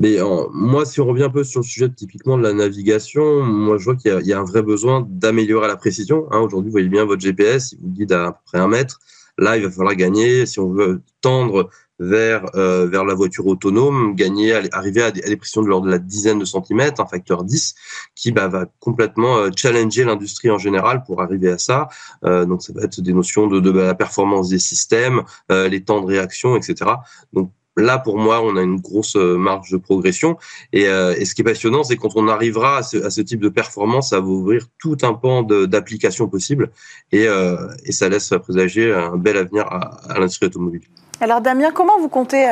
Mais 0.00 0.18
moi, 0.52 0.86
si 0.86 1.00
on 1.00 1.06
revient 1.06 1.24
un 1.24 1.30
peu 1.30 1.42
sur 1.42 1.60
le 1.60 1.64
sujet 1.64 1.88
typiquement 1.88 2.38
de 2.38 2.42
la 2.42 2.52
navigation, 2.52 3.42
moi 3.42 3.78
je 3.78 3.84
vois 3.84 3.96
qu'il 3.96 4.12
y, 4.24 4.32
a 4.32 4.38
un 4.38 4.44
vrai 4.44 4.62
besoin 4.62 5.04
d'améliorer 5.08 5.66
la 5.66 5.76
précision. 5.76 6.28
Hein. 6.30 6.38
Aujourd'hui, 6.38 6.68
vous 6.68 6.72
voyez 6.72 6.88
bien 6.88 7.04
votre 7.04 7.20
GPS, 7.20 7.72
il 7.72 7.80
vous 7.80 7.88
guide 7.88 8.12
à, 8.12 8.28
à 8.28 8.32
peu 8.32 8.38
près 8.46 8.58
un 8.58 8.68
mètre. 8.68 9.00
Là, 9.38 9.56
il 9.56 9.64
va 9.64 9.70
falloir 9.70 9.96
gagner, 9.96 10.46
si 10.46 10.60
on 10.60 10.72
veut 10.72 11.00
tendre 11.20 11.68
vers 12.00 12.44
vers 12.54 13.04
la 13.04 13.14
voiture 13.14 13.44
autonome, 13.48 14.14
gagner, 14.14 14.54
arriver 14.72 15.02
à 15.02 15.10
des, 15.10 15.20
à 15.24 15.26
des 15.26 15.36
pressions 15.36 15.62
de 15.62 15.66
l'ordre 15.66 15.86
de 15.86 15.90
la 15.90 15.98
dizaine 15.98 16.38
de 16.38 16.44
centimètres, 16.44 17.00
un 17.00 17.06
facteur 17.06 17.42
10, 17.42 17.74
qui 18.14 18.30
bah, 18.30 18.46
va 18.46 18.66
complètement 18.78 19.50
challenger 19.56 20.04
l'industrie 20.04 20.48
en 20.48 20.58
général 20.58 21.02
pour 21.02 21.20
arriver 21.22 21.50
à 21.50 21.58
ça. 21.58 21.88
donc 22.22 22.62
ça 22.62 22.72
va 22.72 22.82
être 22.82 23.00
des 23.00 23.12
notions 23.12 23.48
de, 23.48 23.58
de, 23.58 23.70
la 23.72 23.96
performance 23.96 24.48
des 24.48 24.60
systèmes, 24.60 25.22
les 25.50 25.82
temps 25.82 26.00
de 26.00 26.06
réaction, 26.06 26.54
etc. 26.54 26.88
Donc 27.32 27.50
là, 27.78 27.98
pour 27.98 28.18
moi, 28.18 28.42
on 28.42 28.56
a 28.56 28.62
une 28.62 28.80
grosse 28.80 29.16
euh, 29.16 29.36
marge 29.36 29.70
de 29.70 29.76
progression. 29.76 30.36
Euh, 30.74 31.14
et, 31.16 31.24
ce 31.24 31.34
qui 31.34 31.42
est 31.42 31.44
passionnant, 31.44 31.82
c'est 31.82 31.96
quand 31.96 32.16
on 32.16 32.28
arrivera 32.28 32.78
à 32.78 32.82
ce, 32.82 33.20
type 33.20 33.40
de 33.40 33.48
performance, 33.48 34.10
ça 34.10 34.20
va 34.20 34.26
ouvrir 34.26 34.66
tout 34.78 34.96
un 35.02 35.14
pan 35.14 35.42
d'applications 35.42 36.28
possibles. 36.28 36.70
Et, 37.12 37.26
euh, 37.26 37.56
et, 37.84 37.92
ça 37.92 38.08
laisse 38.08 38.32
présager 38.42 38.92
un 38.92 39.16
bel 39.16 39.36
avenir 39.36 39.66
à, 39.66 40.18
l'industrie 40.18 40.46
automobile. 40.46 40.82
Alors 41.20 41.40
Damien, 41.40 41.72
comment 41.72 41.98
vous 41.98 42.08
comptez 42.08 42.46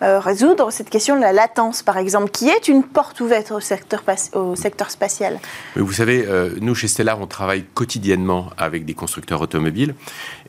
résoudre 0.00 0.72
cette 0.72 0.88
question 0.88 1.14
de 1.14 1.20
la 1.20 1.34
latence, 1.34 1.82
par 1.82 1.98
exemple, 1.98 2.30
qui 2.30 2.48
est 2.48 2.66
une 2.66 2.84
porte 2.84 3.20
ouverte 3.20 3.50
au 3.50 3.60
secteur, 3.60 4.02
au 4.32 4.56
secteur 4.56 4.90
spatial? 4.90 5.38
Vous 5.76 5.92
savez, 5.92 6.26
nous, 6.62 6.74
chez 6.74 6.88
Stellar, 6.88 7.20
on 7.20 7.26
travaille 7.26 7.64
quotidiennement 7.74 8.48
avec 8.56 8.86
des 8.86 8.94
constructeurs 8.94 9.42
automobiles 9.42 9.94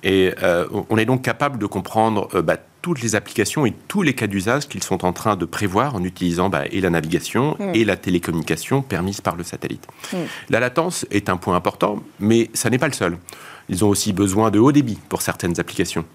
et 0.04 0.34
on 0.90 0.98
est 0.98 1.06
donc 1.06 1.22
capable 1.22 1.58
de 1.58 1.66
comprendre 1.66 2.30
bah, 2.42 2.56
toutes 2.84 3.02
les 3.02 3.16
applications 3.16 3.66
et 3.66 3.74
tous 3.88 4.04
les 4.04 4.14
cas 4.14 4.28
d'usage 4.28 4.68
qu'ils 4.68 4.84
sont 4.84 5.06
en 5.06 5.14
train 5.14 5.38
de 5.38 5.46
prévoir 5.46 5.96
en 5.96 6.04
utilisant 6.04 6.50
bah, 6.50 6.66
et 6.70 6.82
la 6.82 6.90
navigation 6.90 7.56
mm. 7.58 7.72
et 7.74 7.86
la 7.86 7.96
télécommunication 7.96 8.84
permise 8.84 9.22
par 9.22 9.38
le 9.38 9.44
satellite. 9.44 9.88
Mm. 10.12 10.18
La 10.50 10.60
latence 10.60 11.08
est 11.10 11.30
un 11.30 11.38
point 11.38 11.56
important, 11.56 12.04
mais 12.20 12.50
ça 12.54 12.70
n'est 12.70 12.78
pas 12.78 12.88
le 12.88 12.94
seul. 12.94 13.18
Ils 13.70 13.86
ont 13.86 13.90
aussi 13.90 14.14
besoin 14.14 14.52
de 14.52 14.60
haut 14.60 14.72
débit 14.72 14.98
pour 15.10 15.22
certaines 15.22 15.60
applications. 15.60 16.06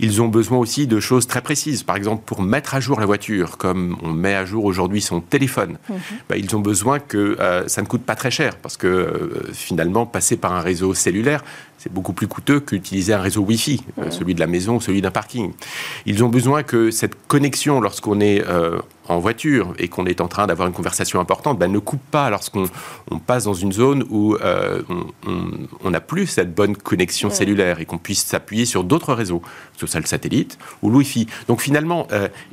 Ils 0.00 0.20
ont 0.20 0.28
besoin 0.28 0.58
aussi 0.58 0.86
de 0.86 1.00
choses 1.00 1.26
très 1.26 1.40
précises. 1.40 1.82
Par 1.82 1.96
exemple, 1.96 2.22
pour 2.26 2.42
mettre 2.42 2.74
à 2.74 2.80
jour 2.80 3.00
la 3.00 3.06
voiture, 3.06 3.56
comme 3.56 3.96
on 4.02 4.12
met 4.12 4.34
à 4.34 4.44
jour 4.44 4.64
aujourd'hui 4.64 5.00
son 5.00 5.20
téléphone, 5.20 5.78
mm-hmm. 5.90 5.94
bah, 6.28 6.36
ils 6.36 6.54
ont 6.54 6.60
besoin 6.60 6.98
que 6.98 7.36
euh, 7.40 7.66
ça 7.68 7.82
ne 7.82 7.86
coûte 7.86 8.02
pas 8.02 8.14
très 8.14 8.30
cher. 8.30 8.56
Parce 8.56 8.76
que 8.76 8.86
euh, 8.86 9.52
finalement, 9.52 10.06
passer 10.06 10.36
par 10.36 10.52
un 10.52 10.60
réseau 10.60 10.94
cellulaire, 10.94 11.42
c'est 11.78 11.92
beaucoup 11.92 12.12
plus 12.12 12.26
coûteux 12.26 12.60
qu'utiliser 12.60 13.14
un 13.14 13.20
réseau 13.20 13.42
Wi-Fi, 13.42 13.82
euh, 13.98 14.10
celui 14.10 14.34
de 14.34 14.40
la 14.40 14.46
maison 14.46 14.76
ou 14.76 14.80
celui 14.80 15.00
d'un 15.00 15.10
parking. 15.10 15.52
Ils 16.06 16.24
ont 16.24 16.28
besoin 16.28 16.62
que 16.62 16.90
cette 16.90 17.14
connexion, 17.28 17.80
lorsqu'on 17.80 18.20
est 18.20 18.44
en 19.08 19.18
voiture 19.18 19.74
et 19.78 19.88
qu'on 19.88 20.06
est 20.06 20.20
en 20.20 20.28
train 20.28 20.46
d'avoir 20.46 20.68
une 20.68 20.74
conversation 20.74 21.20
importante, 21.20 21.58
ben, 21.58 21.70
ne 21.70 21.78
coupe 21.78 22.02
pas 22.10 22.30
lorsqu'on 22.30 22.64
on 23.10 23.18
passe 23.18 23.44
dans 23.44 23.54
une 23.54 23.72
zone 23.72 24.04
où 24.10 24.36
euh, 24.36 24.82
on 25.84 25.90
n'a 25.90 26.00
plus 26.00 26.26
cette 26.26 26.54
bonne 26.54 26.76
connexion 26.76 27.30
cellulaire 27.30 27.80
et 27.80 27.84
qu'on 27.84 27.98
puisse 27.98 28.24
s'appuyer 28.24 28.66
sur 28.66 28.84
d'autres 28.84 29.14
réseaux, 29.14 29.40
que 29.40 29.80
ce 29.80 29.86
soit 29.86 30.00
le 30.00 30.06
satellite 30.06 30.58
ou 30.82 30.90
le 30.90 30.96
Wi-Fi. 30.98 31.26
Donc 31.46 31.60
finalement, 31.60 32.06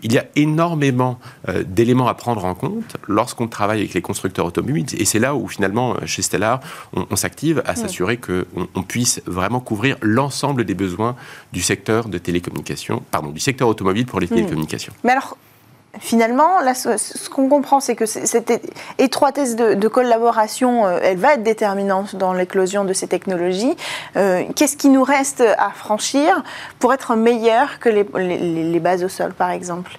il 0.03 0.13
y 0.13 0.17
a 0.17 0.25
énormément 0.35 1.19
d'éléments 1.65 2.07
à 2.07 2.13
prendre 2.13 2.45
en 2.45 2.55
compte 2.55 2.97
lorsqu'on 3.07 3.47
travaille 3.47 3.79
avec 3.79 3.93
les 3.93 4.01
constructeurs 4.01 4.45
automobiles 4.45 4.85
et 4.97 5.05
c'est 5.05 5.19
là 5.19 5.35
où 5.35 5.47
finalement, 5.47 5.95
chez 6.05 6.21
Stellar, 6.21 6.59
on, 6.93 7.15
s'active 7.15 7.61
à 7.65 7.75
s'assurer 7.75 8.17
qu'on 8.17 8.67
on 8.73 8.83
puisse 8.83 9.21
vraiment 9.25 9.59
couvrir 9.59 9.97
l'ensemble 10.01 10.65
des 10.65 10.73
besoins 10.73 11.15
du 11.53 11.61
secteur 11.61 12.09
de 12.09 12.17
télécommunications, 12.17 13.03
pardon, 13.11 13.29
du 13.29 13.39
secteur 13.39 13.67
automobile 13.67 14.05
pour 14.05 14.19
les 14.19 14.27
télécommunications. 14.27 14.93
Mais 15.03 15.11
alors, 15.11 15.37
finalement, 15.99 16.59
ce, 16.73 17.29
qu'on 17.29 17.49
comprend, 17.49 17.79
c'est 17.79 17.95
que 17.95 18.05
cette 18.05 18.51
étroitesse 18.97 19.55
de, 19.55 19.87
collaboration, 19.87 20.85
euh, 20.85 20.99
elle 21.01 21.17
va 21.17 21.33
être 21.33 21.43
déterminante 21.43 22.15
dans 22.15 22.33
l'éclosion 22.33 22.85
de 22.85 22.93
ces 22.93 23.07
technologies. 23.07 23.75
Euh, 24.15 24.43
qu'est-ce 24.55 24.77
qui 24.77 24.89
nous 24.89 25.03
reste 25.03 25.43
à 25.57 25.69
franchir 25.71 26.43
pour 26.79 26.93
être 26.93 27.15
meilleur 27.15 27.79
que 27.79 27.89
les 27.89 28.79
bases 28.79 29.03
au 29.03 29.09
sol, 29.09 29.33
par 29.33 29.51
exemple? 29.51 29.97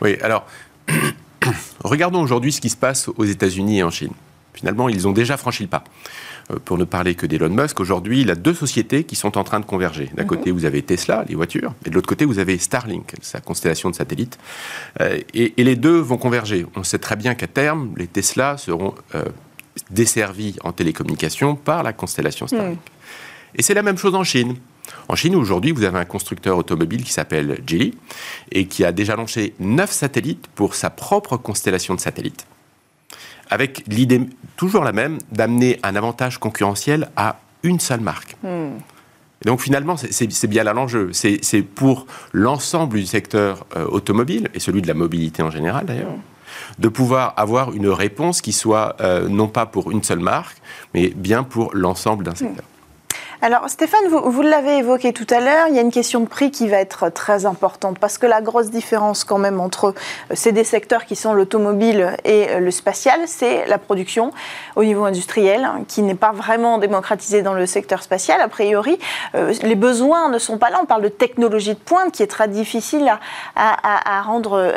Oui, 0.00 0.18
alors, 0.22 0.46
regardons 1.84 2.20
aujourd'hui 2.20 2.52
ce 2.52 2.60
qui 2.60 2.70
se 2.70 2.76
passe 2.76 3.08
aux 3.08 3.24
États-Unis 3.24 3.78
et 3.78 3.82
en 3.82 3.90
Chine. 3.90 4.12
Finalement, 4.54 4.88
ils 4.88 5.06
ont 5.06 5.12
déjà 5.12 5.36
franchi 5.36 5.62
le 5.62 5.68
pas. 5.68 5.84
Euh, 6.50 6.58
pour 6.64 6.78
ne 6.78 6.84
parler 6.84 7.14
que 7.14 7.26
d'Elon 7.26 7.48
Musk, 7.48 7.80
aujourd'hui, 7.80 8.20
il 8.20 8.30
a 8.30 8.34
deux 8.34 8.54
sociétés 8.54 9.04
qui 9.04 9.16
sont 9.16 9.36
en 9.36 9.44
train 9.44 9.60
de 9.60 9.64
converger. 9.64 10.10
D'un 10.14 10.22
mhm. 10.22 10.28
côté, 10.28 10.50
vous 10.50 10.64
avez 10.64 10.82
Tesla, 10.82 11.24
les 11.28 11.34
voitures, 11.34 11.74
et 11.84 11.90
de 11.90 11.94
l'autre 11.94 12.08
côté, 12.08 12.24
vous 12.24 12.38
avez 12.38 12.58
Starlink, 12.58 13.14
sa 13.20 13.40
constellation 13.40 13.90
de 13.90 13.94
satellites. 13.94 14.38
Euh, 15.00 15.18
et, 15.34 15.52
les 15.56 15.76
deux 15.76 15.98
vont 15.98 16.18
converger. 16.18 16.64
On 16.76 16.84
sait 16.84 16.98
très 16.98 17.16
bien 17.16 17.34
qu'à 17.34 17.48
terme, 17.48 17.92
les 17.96 18.06
Tesla 18.06 18.56
seront 18.56 18.94
euh, 19.14 19.24
desservis 19.90 20.56
en 20.62 20.72
télécommunication 20.72 21.56
par 21.56 21.82
la 21.82 21.92
constellation 21.92 22.46
Starlink. 22.46 22.78
Mhm. 22.78 22.80
Et 23.56 23.62
c'est 23.62 23.74
la 23.74 23.82
même 23.82 23.98
chose 23.98 24.14
en 24.14 24.22
Chine. 24.22 24.56
En 25.08 25.16
Chine, 25.16 25.34
aujourd'hui, 25.34 25.72
vous 25.72 25.82
avez 25.82 25.98
un 25.98 26.04
constructeur 26.04 26.56
automobile 26.56 27.02
qui 27.02 27.12
s'appelle 27.12 27.60
Geely 27.66 27.94
et 28.52 28.66
qui 28.66 28.84
a 28.84 28.92
déjà 28.92 29.16
lancé 29.16 29.54
neuf 29.58 29.90
satellites 29.90 30.46
pour 30.54 30.74
sa 30.76 30.90
propre 30.90 31.36
constellation 31.36 31.94
de 31.94 32.00
satellites 32.00 32.46
avec 33.50 33.84
l'idée 33.86 34.20
toujours 34.56 34.84
la 34.84 34.92
même 34.92 35.18
d'amener 35.32 35.78
un 35.82 35.96
avantage 35.96 36.38
concurrentiel 36.38 37.08
à 37.16 37.38
une 37.62 37.80
seule 37.80 38.00
marque. 38.00 38.36
Hmm. 38.42 38.78
donc 39.44 39.60
finalement, 39.60 39.96
c'est 39.96 40.46
bien 40.46 40.64
là 40.64 40.72
l'enjeu. 40.72 41.10
C'est 41.12 41.62
pour 41.62 42.06
l'ensemble 42.32 42.98
du 42.98 43.06
secteur 43.06 43.66
euh, 43.76 43.86
automobile, 43.86 44.48
et 44.54 44.60
celui 44.60 44.82
de 44.82 44.88
la 44.88 44.94
mobilité 44.94 45.42
en 45.42 45.50
général 45.50 45.86
d'ailleurs, 45.86 46.12
hmm. 46.12 46.80
de 46.80 46.88
pouvoir 46.88 47.34
avoir 47.36 47.72
une 47.72 47.88
réponse 47.88 48.40
qui 48.40 48.52
soit 48.52 48.96
euh, 49.00 49.28
non 49.28 49.48
pas 49.48 49.66
pour 49.66 49.90
une 49.90 50.02
seule 50.02 50.20
marque, 50.20 50.58
mais 50.94 51.08
bien 51.08 51.42
pour 51.42 51.70
l'ensemble 51.74 52.24
d'un 52.24 52.34
secteur. 52.34 52.64
Alors 53.42 53.68
Stéphane, 53.68 54.08
vous, 54.08 54.40
l'avez 54.40 54.78
évoqué 54.78 55.12
tout 55.12 55.26
à 55.28 55.40
l'heure, 55.40 55.66
il 55.68 55.74
y 55.74 55.78
a 55.78 55.82
une 55.82 55.90
question 55.90 56.20
de 56.20 56.26
prix 56.26 56.50
qui 56.50 56.68
va 56.68 56.78
être 56.78 57.10
très 57.10 57.44
importante 57.44 57.98
parce 57.98 58.16
que 58.16 58.24
la 58.24 58.40
grosse 58.40 58.70
différence 58.70 59.24
quand 59.24 59.36
même 59.36 59.60
entre 59.60 59.88
euh, 59.88 60.34
ces 60.34 60.52
des 60.52 60.64
secteurs 60.64 61.04
qui 61.04 61.16
sont 61.16 61.34
l'automobile 61.34 62.16
et 62.24 62.48
euh, 62.48 62.60
le 62.60 62.70
spatial, 62.70 63.20
c'est 63.26 63.66
la 63.66 63.76
production 63.76 64.32
au 64.74 64.84
niveau 64.84 65.04
industriel 65.04 65.64
hein, 65.64 65.82
qui 65.86 66.00
n'est 66.00 66.14
pas 66.14 66.32
vraiment 66.32 66.78
démocratisée 66.78 67.42
dans 67.42 67.52
le 67.52 67.66
secteur 67.66 68.02
spatial 68.02 68.40
a 68.40 68.48
priori. 68.48 68.98
Euh, 69.34 69.52
les 69.62 69.74
besoins 69.74 70.30
ne 70.30 70.38
sont 70.38 70.56
pas 70.56 70.70
là, 70.70 70.78
on 70.82 70.86
parle 70.86 71.02
de 71.02 71.08
technologie 71.08 71.74
de 71.74 71.78
pointe 71.78 72.12
qui 72.12 72.22
est 72.22 72.28
très 72.28 72.48
difficile 72.48 73.12
à, 73.54 74.22
rendre 74.22 74.72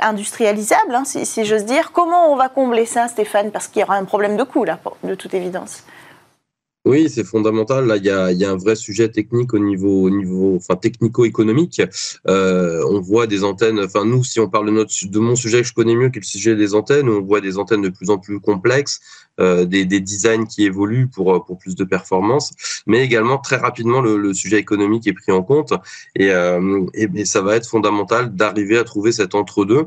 industrialisable, 0.00 0.94
hein, 0.94 1.02
si, 1.04 1.26
si 1.26 1.44
j'ose 1.44 1.64
dire. 1.64 1.90
Comment 1.92 2.32
on 2.32 2.36
va 2.36 2.48
combler 2.48 2.86
ça 2.86 3.08
Stéphane? 3.08 3.50
Parce 3.50 3.66
qu'il 3.66 3.80
y 3.80 3.82
aura 3.82 3.96
un 3.96 4.04
problème 4.04 4.36
de 4.36 4.44
coût 4.44 4.64
là, 4.64 4.78
de 5.02 5.14
toute 5.14 5.34
évidence. 5.34 5.82
Oui, 6.90 7.08
c'est 7.08 7.22
fondamental. 7.22 7.86
Là, 7.86 7.98
il 7.98 8.04
y 8.04 8.10
a, 8.10 8.50
un 8.50 8.56
vrai 8.56 8.74
sujet 8.74 9.08
technique 9.08 9.54
au 9.54 9.60
niveau, 9.60 10.02
au 10.02 10.10
niveau, 10.10 10.56
enfin 10.56 10.74
technico-économique. 10.74 11.80
Euh, 12.26 12.82
on 12.90 13.00
voit 13.00 13.28
des 13.28 13.44
antennes. 13.44 13.78
Enfin, 13.78 14.04
nous, 14.04 14.24
si 14.24 14.40
on 14.40 14.48
parle 14.48 14.66
de 14.66 15.18
mon 15.20 15.36
sujet 15.36 15.62
que 15.62 15.68
je 15.68 15.72
connais 15.72 15.94
mieux, 15.94 16.08
qui 16.10 16.18
le 16.18 16.24
sujet 16.24 16.56
des 16.56 16.74
antennes, 16.74 17.08
on 17.08 17.20
voit 17.20 17.40
des 17.40 17.58
antennes 17.58 17.82
de 17.82 17.90
plus 17.90 18.10
en 18.10 18.18
plus 18.18 18.40
complexes, 18.40 19.00
euh, 19.38 19.66
des, 19.66 19.84
des, 19.84 20.00
designs 20.00 20.46
qui 20.46 20.64
évoluent 20.64 21.06
pour 21.06 21.44
pour 21.44 21.58
plus 21.58 21.76
de 21.76 21.84
performance, 21.84 22.50
mais 22.88 23.04
également 23.04 23.38
très 23.38 23.56
rapidement 23.56 24.00
le, 24.00 24.34
sujet 24.34 24.58
économique 24.58 25.06
est 25.06 25.12
pris 25.12 25.30
en 25.30 25.44
compte. 25.44 25.72
Euh, 26.18 26.86
et 26.94 27.24
ça 27.24 27.40
va 27.40 27.54
être 27.54 27.68
fondamental 27.68 28.34
d'arriver 28.34 28.78
à 28.78 28.82
trouver 28.84 29.12
cet 29.12 29.36
entre-deux 29.36 29.86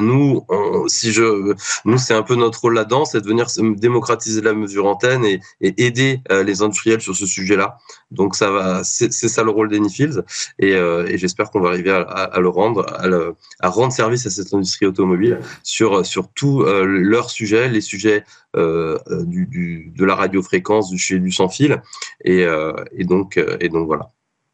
nous, 0.00 0.46
si 0.86 1.12
je, 1.12 1.54
nous, 1.84 1.98
c'est 1.98 2.14
un 2.14 2.22
peu 2.22 2.34
notre 2.34 2.60
rôle 2.60 2.74
là-dedans, 2.74 3.04
c'est 3.04 3.20
de 3.20 3.26
venir 3.26 3.46
démocratiser 3.76 4.40
la 4.40 4.52
mesure 4.52 4.86
antenne 4.86 5.24
et, 5.24 5.40
et 5.60 5.86
aider 5.86 6.20
euh, 6.30 6.42
les 6.42 6.62
industriels 6.62 7.00
sur 7.00 7.14
ce 7.14 7.26
sujet-là. 7.26 7.78
Donc 8.10 8.36
ça 8.36 8.50
va, 8.50 8.84
c'est 8.84 9.10
ça 9.10 9.42
le 9.42 9.50
rôle 9.50 9.70
d'Anyfields 9.70 10.22
et, 10.58 10.74
euh, 10.74 11.06
et 11.06 11.18
j'espère 11.18 11.50
qu'on 11.50 11.60
va 11.60 11.68
arriver 11.70 11.90
à, 11.90 12.00
à, 12.00 12.40
le 12.40 12.48
rendre, 12.48 12.86
à, 12.98 13.06
le, 13.06 13.34
à, 13.60 13.68
rendre 13.68 13.92
service 13.92 14.26
à 14.26 14.30
cette 14.30 14.52
industrie 14.54 14.86
automobile 14.86 15.40
sur 15.62 16.04
sur 16.06 16.28
tous 16.32 16.62
euh, 16.62 16.84
leurs 16.84 17.30
sujets, 17.30 17.68
les 17.68 17.80
sujets 17.82 18.24
euh, 18.56 18.98
du, 19.24 19.46
du, 19.46 19.92
de 19.94 20.04
la 20.04 20.14
radiofréquence, 20.14 20.90
du, 20.90 21.20
du 21.20 21.32
sans 21.32 21.48
fil 21.48 21.82
et, 22.24 22.46
et 22.92 23.04
donc 23.04 23.38
et 23.60 23.68
donc 23.68 23.86
voilà. 23.86 24.08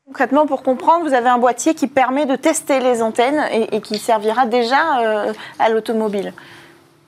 Concrètement, 0.07 0.47
pour 0.47 0.63
comprendre, 0.63 1.09
vous 1.09 1.15
avez 1.15 1.31
un 1.31 1.39
boîtier 1.39 1.75
qui 1.75 1.87
permet 1.87 2.27
de 2.27 2.37
tester 2.37 2.79
les 2.79 3.01
antennes 3.01 3.43
et, 3.51 3.81
qui 3.81 3.99
servira 3.99 4.45
déjà 4.45 5.01
euh, 5.01 5.33
à 5.59 5.71
l'automobile. 5.71 6.35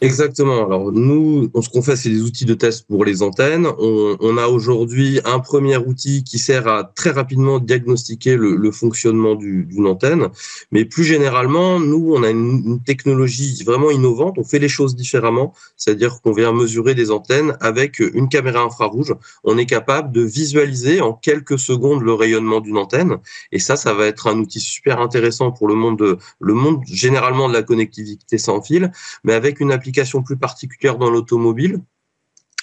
Exactement. 0.03 0.67
Alors 0.67 0.93
nous, 0.93 1.51
ce 1.59 1.71
qu'on 1.71 1.81
fait, 1.81 1.97
c'est 1.97 2.11
des 2.11 2.21
outils 2.21 2.45
de 2.45 2.53
test 2.53 2.87
pour 2.87 3.07
les 3.07 3.23
antennes. 3.23 3.67
On, 3.79 4.37
a 4.37 4.47
aujourd'hui 4.47 5.21
un 5.25 5.39
premier 5.39 5.79
outil 5.79 6.23
qui 6.23 6.39
sert 6.39 6.69
à 6.69 6.85
très 6.85 7.11
rapidement 7.11 7.59
diagnostiquer 7.59 8.37
le, 8.37 8.57
le 8.57 8.71
fonctionnement 8.71 9.35
d'une 9.35 9.87
antenne. 9.87 10.29
Mais 10.71 10.85
plus 10.85 11.05
généralement, 11.05 11.81
nous, 11.81 12.13
on 12.15 12.23
a 12.23 12.29
une, 12.29 12.63
une, 12.67 12.83
technologie 12.83 13.63
vraiment 13.65 13.91
innovante. 13.91 14.37
On 14.37 14.45
fait 14.45 14.59
les 14.59 14.69
choses 14.69 14.97
différemment, 14.97 15.55
c'est-à-dire 15.79 16.21
qu'on 16.21 16.33
vient 16.33 16.53
mesurer 16.53 16.95
des 16.95 17.11
antennes 17.11 17.57
avec 17.61 17.99
une 18.01 18.29
caméra 18.29 18.61
infrarouge. 18.61 19.15
On 19.45 19.57
est 19.57 19.67
capable 19.67 20.13
de 20.13 20.21
visualiser 20.21 21.01
en 21.01 21.15
quelques 21.15 21.59
secondes 21.59 22.03
le 22.03 22.13
rayonnement 22.13 22.61
d'une 22.61 22.77
antenne. 22.77 23.17
Et 23.51 23.59
ça, 23.59 23.77
ça 23.77 23.95
va 23.95 24.05
être 24.05 24.27
un 24.27 24.39
outil 24.39 24.61
super 24.61 25.01
intéressant 25.01 25.53
pour 25.53 25.69
le 25.69 25.75
monde 25.75 25.99
de, 25.99 26.19
le 26.39 26.53
monde 26.53 26.83
généralement 26.87 27.49
de 27.49 27.55
la 27.55 27.63
connectivité 27.63 28.37
sans 28.37 28.61
fil, 28.61 28.93
mais 29.25 29.33
avec 29.33 29.59
une 29.59 29.73
application 29.73 29.86
plus 30.25 30.37
particulière 30.37 30.99
dans 30.99 31.11
l'automobile 31.11 31.81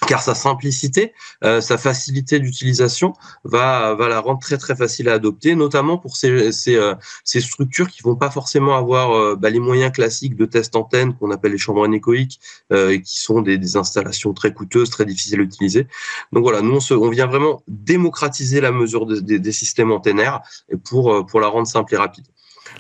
car 0.08 0.22
sa 0.22 0.36
simplicité, 0.36 1.14
euh, 1.44 1.62
sa 1.62 1.78
facilité 1.78 2.40
d'utilisation 2.40 3.14
va, 3.44 3.94
va 3.96 4.08
la 4.08 4.20
rendre 4.20 4.40
très 4.40 4.58
très 4.58 4.76
facile 4.76 5.10
à 5.10 5.14
adopter, 5.14 5.56
notamment 5.56 5.98
pour 5.98 6.18
ces, 6.18 6.52
euh, 6.70 6.96
structures 7.24 7.90
qui 7.90 8.04
vont 8.04 8.16
pas 8.16 8.30
forcément 8.30 8.76
avoir 8.78 9.12
euh, 9.12 9.36
bah, 9.36 9.50
les 9.50 9.60
moyens 9.60 9.92
classiques 9.92 10.36
de 10.36 10.46
test 10.46 10.76
antenne 10.76 11.16
qu'on 11.16 11.32
appelle 11.32 11.52
les 11.52 11.58
chambres 11.58 11.86
anéchoïques, 11.86 12.40
euh, 12.72 12.98
qui 13.00 13.20
sont 13.20 13.42
des, 13.42 13.78
installations 13.78 14.34
très 14.34 14.54
coûteuses, 14.54 14.90
très 14.90 15.06
difficiles 15.06 15.40
à 15.40 15.44
utiliser. 15.44 15.88
Donc 16.32 16.44
voilà, 16.44 16.62
nous 16.62 16.76
on, 16.76 16.80
se, 16.80 16.94
on 16.94 17.10
vient 17.10 17.28
vraiment 17.28 17.64
démocratiser 17.68 18.62
la 18.62 18.72
mesure 18.72 19.06
de, 19.06 19.20
de, 19.20 19.38
des 19.38 19.52
systèmes 19.52 19.92
antennaires 19.92 20.42
pour 20.86 21.40
la 21.40 21.48
rendre 21.48 21.68
simple 21.68 21.94
et 21.94 21.98
rapide. 21.98 22.26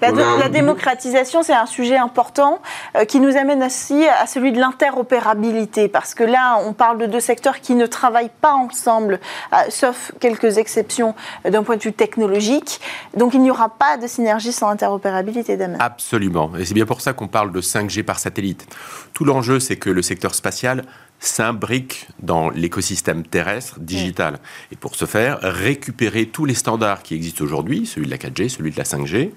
La, 0.01 0.12
la, 0.12 0.49
démocratisation, 0.49 1.43
c'est 1.43 1.53
un 1.53 1.65
sujet 1.65 1.97
important 1.97 2.62
euh, 2.95 3.06
qui 3.06 3.19
nous 3.19 3.38
amène 3.38 3.63
aussi 3.63 4.06
à 4.08 4.27
celui 4.27 4.51
de 4.51 4.60
l'interopérabilité, 4.60 5.88
parce 5.88 6.13
que 6.13 6.23
là, 6.23 6.60
on 6.65 6.73
parle 6.73 6.97
de 6.97 7.06
deux 7.06 7.19
secteurs 7.19 7.62
qui 7.62 7.75
ne 7.75 7.86
travaillent 7.86 8.32
pas 8.41 8.53
ensemble, 8.53 9.19
euh, 9.53 9.58
sauf 9.69 10.12
quelques 10.19 10.58
exceptions 10.58 11.15
euh, 11.45 11.51
d'un 11.51 11.63
point 11.63 11.77
de 11.77 11.84
vue 11.84 11.93
technologique. 11.93 12.82
Donc, 13.15 13.34
il 13.34 13.41
n'y 13.41 13.51
aura 13.51 13.69
pas 13.69 13.97
de 13.97 14.08
synergie 14.08 14.51
sans 14.51 14.69
interopérabilité, 14.69 15.58
Damien. 15.58 15.77
Absolument. 15.79 16.51
Et 16.58 16.65
c'est 16.65 16.73
bien 16.73 16.86
pour 16.86 17.01
ça 17.01 17.13
qu'on 17.13 17.27
parle 17.27 17.51
de 17.51 17.62
5G 17.62 18.03
par 18.03 18.19
satellite. 18.19 18.67
Tout 19.13 19.25
l'enjeu, 19.25 19.60
c'est 19.60 19.77
que 19.77 19.89
le 19.89 20.01
secteur 20.01 20.36
spatial 20.36 20.84
s'imbrique 21.23 22.08
dans 22.19 22.49
l'écosystème 22.49 23.23
terrestre 23.23 23.79
digital. 23.79 24.39
Et 24.71 24.75
pour 24.75 24.95
ce 24.95 25.06
faire, 25.06 25.39
récupérer 25.41 26.25
tous 26.25 26.45
les 26.45 26.53
standards 26.53 27.01
qui 27.01 27.15
existent 27.15 27.43
aujourd'hui, 27.43 27.86
celui 27.86 28.08
de 28.08 28.12
la 28.12 28.17
4G, 28.17 28.49
celui 28.49 28.71
de 28.71 28.77
la 28.77 28.84
5G, 28.84 29.32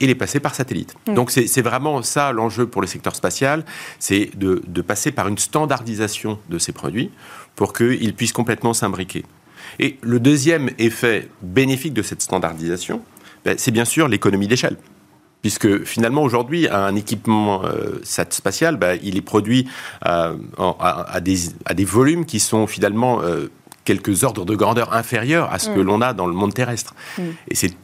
et 0.00 0.06
les 0.06 0.14
passer 0.14 0.40
par 0.40 0.54
satellite. 0.54 0.94
Mm. 1.06 1.14
Donc 1.14 1.30
c'est 1.30 1.62
vraiment 1.62 2.02
ça 2.02 2.32
l'enjeu 2.32 2.66
pour 2.66 2.80
le 2.80 2.86
secteur 2.86 3.14
spatial, 3.14 3.64
c'est 3.98 4.30
de, 4.36 4.62
de, 4.66 4.82
passer 4.82 5.12
par 5.12 5.28
une 5.28 5.38
standardisation 5.38 6.38
de 6.48 6.58
ces 6.58 6.72
produits 6.72 7.10
pour 7.56 7.72
qu'ils 7.72 8.14
puissent 8.14 8.32
complètement 8.32 8.74
s'imbriquer. 8.74 9.24
Et 9.78 9.98
le 10.02 10.20
deuxième 10.20 10.70
effet 10.78 11.28
bénéfique 11.42 11.94
de 11.94 12.02
cette 12.02 12.22
standardisation, 12.22 13.02
ben, 13.44 13.56
c'est 13.58 13.70
bien 13.70 13.84
sûr 13.84 14.08
l'économie 14.08 14.48
d'échelle. 14.48 14.76
Puisque 15.42 15.84
finalement, 15.84 16.22
aujourd'hui, 16.22 16.68
un 16.70 16.94
équipement 16.96 17.64
euh, 17.64 18.00
spatial, 18.02 18.76
ben, 18.76 18.98
il 19.02 19.18
est 19.18 19.22
produit 19.22 19.68
euh, 20.06 20.36
à, 20.58 21.14
à, 21.14 21.20
des, 21.20 21.36
à, 21.66 21.74
des, 21.74 21.84
volumes 21.84 22.24
qui 22.24 22.40
sont 22.40 22.66
finalement 22.66 23.20
euh, 23.20 23.50
quelques 23.84 24.24
ordres 24.24 24.46
de 24.46 24.56
grandeur 24.56 24.94
inférieurs 24.94 25.52
à 25.52 25.58
ce 25.58 25.68
mm. 25.70 25.74
que 25.74 25.80
l'on 25.80 26.00
a 26.00 26.14
dans 26.14 26.26
le 26.26 26.32
monde 26.32 26.54
terrestre. 26.54 26.94
Mm. 27.18 27.22
Et 27.48 27.54
c'est 27.54 27.74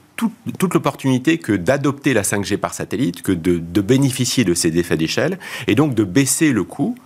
toute, 0.59 0.75
l'opportunité 0.75 1.39
que 1.39 1.53
d'adopter 1.53 2.15
la 2.15 2.23
5G 2.23 2.57
par 2.57 2.75
satellite, 2.75 3.23
que 3.23 3.33
de, 3.33 3.59
de 3.59 3.81
bénéficier 3.81 4.45
de 4.45 4.55
ces 4.55 4.77
effets 4.79 4.97
d'échelle, 4.97 5.39
et 5.67 5.75
donc 5.75 5.95
de 5.95 6.05
baisser 6.05 6.53
le 6.53 6.65
coût 6.65 6.97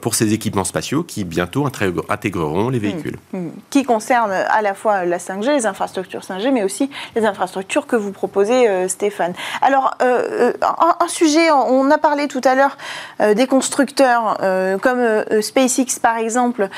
pour 0.00 0.14
ces 0.14 0.32
équipements 0.32 0.64
spatiaux 0.64 1.02
qui 1.02 1.24
bientôt 1.24 1.66
intégreront 2.08 2.68
les 2.68 2.78
véhicules. 2.78 3.16
Mmh, 3.32 3.38
mmh. 3.38 3.50
Qui 3.70 3.84
concerne 3.84 4.32
à 4.32 4.62
la 4.62 4.74
fois 4.74 5.04
la 5.04 5.18
5G, 5.18 5.52
les 5.52 5.66
infrastructures 5.66 6.22
5G, 6.22 6.50
mais 6.50 6.64
aussi 6.64 6.90
les 7.14 7.24
infrastructures 7.24 7.86
que 7.86 7.96
vous 7.96 8.12
proposez, 8.12 8.68
euh, 8.68 8.88
Stéphane. 8.88 9.34
Alors, 9.62 9.94
euh, 10.02 10.52
un, 10.62 10.96
un, 11.00 11.08
sujet, 11.08 11.50
on 11.50 11.90
a 11.90 11.98
parlé 11.98 12.28
tout 12.28 12.40
à 12.44 12.54
l'heure 12.54 12.76
euh, 13.20 13.34
des 13.34 13.46
constructeurs 13.46 14.38
euh, 14.42 14.78
comme 14.78 14.98
euh, 14.98 15.42
SpaceX 15.42 15.98
par 16.00 16.16
exemple, 16.16 16.68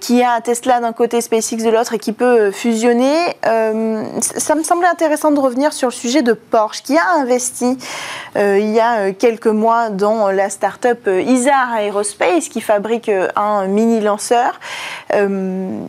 qui 0.00 0.22
a 0.22 0.40
Tesla 0.40 0.80
d'un 0.80 0.92
côté, 0.92 1.20
SpaceX 1.20 1.64
de 1.64 1.70
l'autre 1.70 1.94
et 1.94 1.98
qui 1.98 2.12
peut 2.12 2.50
fusionner. 2.50 3.36
ça 3.42 4.54
me 4.54 4.62
semblait 4.62 4.88
intéressant 4.88 5.30
de 5.30 5.40
revenir 5.40 5.72
sur 5.72 5.88
le 5.88 5.92
sujet 5.92 6.22
de 6.22 6.32
Porsche, 6.32 6.82
qui 6.82 6.96
a 6.96 7.12
investi 7.20 7.78
il 8.36 8.70
y 8.70 8.80
a 8.80 9.12
quelques 9.12 9.46
mois 9.46 9.90
dans 9.90 10.30
la 10.30 10.50
start-up 10.50 11.06
ISAR 11.06 11.76
Aerospace 11.76 12.31
fabrique 12.40 13.08
euh, 13.08 13.28
un 13.36 13.66
mini 13.66 14.00
lanceur. 14.00 14.58
Euh, 15.12 15.80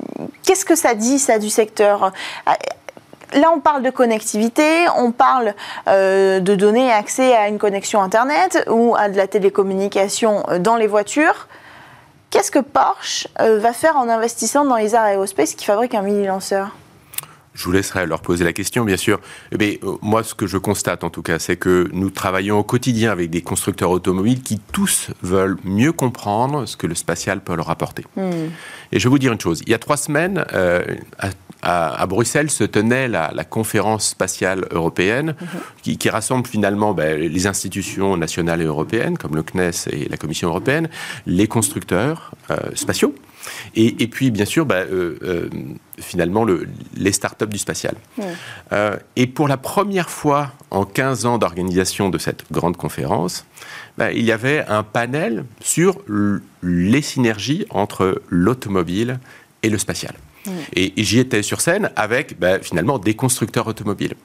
qu'est-ce 0.44 0.66
que 0.66 0.76
ça 0.76 0.96
dit, 0.96 1.20
ça, 1.20 1.40
du 1.40 1.50
secteur? 1.50 2.12
Euh, 2.48 2.52
Là, 3.36 3.52
on 3.52 3.60
parle 3.60 3.82
de 3.82 3.90
connectivité, 3.90 4.86
on 4.96 5.12
parle 5.12 5.56
de 5.88 6.54
donner 6.54 6.92
accès 6.92 7.36
à 7.36 7.48
une 7.48 7.58
connexion 7.58 8.00
Internet 8.00 8.64
ou 8.70 8.96
à 8.96 9.10
de 9.10 9.18
la 9.18 9.26
télécommunication 9.26 10.44
dans 10.60 10.76
les 10.76 10.86
voitures. 10.86 11.48
Qu'est-ce 12.30 12.52
que 12.52 12.60
Porsche 12.60 13.28
va 13.40 13.74
faire 13.74 13.98
en 13.98 14.08
investissant 14.08 14.66
dans 14.66 14.78
ESA 14.78 15.14
Aerospace 15.14 15.56
qui 15.56 15.66
fabrique 15.66 15.96
un 15.96 16.04
mini-lanceur 16.04 16.76
je 17.54 17.66
vous 17.66 17.72
laisserai 17.72 18.06
leur 18.06 18.22
poser 18.22 18.44
la 18.44 18.54
question, 18.54 18.84
bien 18.84 18.98
sûr. 18.98 19.20
Mais 19.58 19.80
eh 19.82 19.86
moi, 20.02 20.24
ce 20.24 20.34
que 20.34 20.48
je 20.48 20.58
constate, 20.58 21.04
en 21.04 21.10
tout 21.10 21.22
cas, 21.22 21.40
c'est 21.40 21.58
que 21.58 21.90
nous 21.94 22.10
travaillons 22.10 22.60
au 22.60 22.64
quotidien 22.64 23.12
avec 23.12 23.30
des 23.30 23.42
constructeurs 23.42 23.92
automobiles 23.92 24.42
qui 24.42 24.60
tous 24.72 25.10
veulent 25.22 25.58
mieux 25.64 25.92
comprendre 25.92 26.66
ce 26.66 26.76
que 26.76 26.88
le 26.88 26.96
spatial 26.96 27.42
peut 27.44 27.56
leur 27.56 27.70
apporter. 27.70 28.06
Mm. 28.16 28.32
Et 28.92 29.00
je 29.00 29.04
vais 29.04 29.10
vous 29.10 29.20
dire 29.20 29.34
une 29.34 29.42
chose. 29.42 29.62
Il 29.66 29.72
y 29.72 29.76
a 29.76 29.80
trois 29.80 29.98
semaines, 29.98 30.46
euh, 30.54 30.84
à, 31.20 31.30
à, 31.62 32.02
à, 32.02 32.06
Bruxelles 32.08 32.50
se 32.50 32.64
tenait 32.64 33.08
la, 33.08 33.32
la 33.34 33.44
conférence 33.44 34.10
spatiale 34.10 34.66
européenne, 34.72 35.36
-hmm. 35.40 35.82
qui, 35.82 35.98
qui, 35.98 36.10
rassemble 36.10 36.48
finalement 36.48 36.94
ben, 36.94 37.20
les 37.20 37.48
institutions 37.48 38.18
nationales 38.18 38.62
et 38.62 38.66
européennes, 38.66 39.18
comme 39.18 39.36
le 39.36 39.44
CNES 39.44 39.88
et 39.92 40.10
la 40.10 40.18
Commission 40.18 40.50
européenne, 40.50 40.90
les 41.26 41.48
constructeurs 41.48 42.32
euh, 42.52 42.58
spatiaux. 42.76 43.14
Et, 43.76 44.04
et, 44.04 44.08
puis, 44.08 44.32
bien 44.32 44.46
sûr, 44.46 44.66
bah, 44.66 44.76
euh, 44.76 45.18
euh, 45.24 45.50
finalement, 46.00 46.44
le, 46.44 46.68
les 46.96 47.12
startups 47.12 47.48
du 47.48 47.58
spatial. 47.58 47.96
Euh, 48.72 48.98
et 49.16 49.28
pour 49.28 49.48
la 49.48 49.58
première 49.58 50.10
fois 50.10 50.52
en 50.72 50.86
15 50.86 51.26
ans 51.26 51.38
d'organisation 51.38 52.10
de 52.10 52.18
cette 52.18 52.52
grande 52.52 52.78
conférence, 52.78 53.46
bah, 53.98 54.12
il 54.12 54.24
y 54.24 54.32
avait 54.32 54.66
un 54.68 54.84
panel 54.84 55.46
sur 55.62 55.98
les 56.62 57.02
synergies 57.02 57.66
entre 57.70 58.22
l'automobile 58.30 59.20
et 59.62 59.70
le 59.70 59.78
spatial. 59.78 60.14
Et, 60.76 61.00
et 61.00 61.04
j'y 61.06 61.20
étais 61.20 61.42
sur 61.42 61.62
scène 61.62 61.90
avec 61.96 62.38
bah, 62.38 62.60
finalement 62.60 63.00
des 63.00 63.14
constructeurs 63.14 63.68
automobiles. 63.68 64.16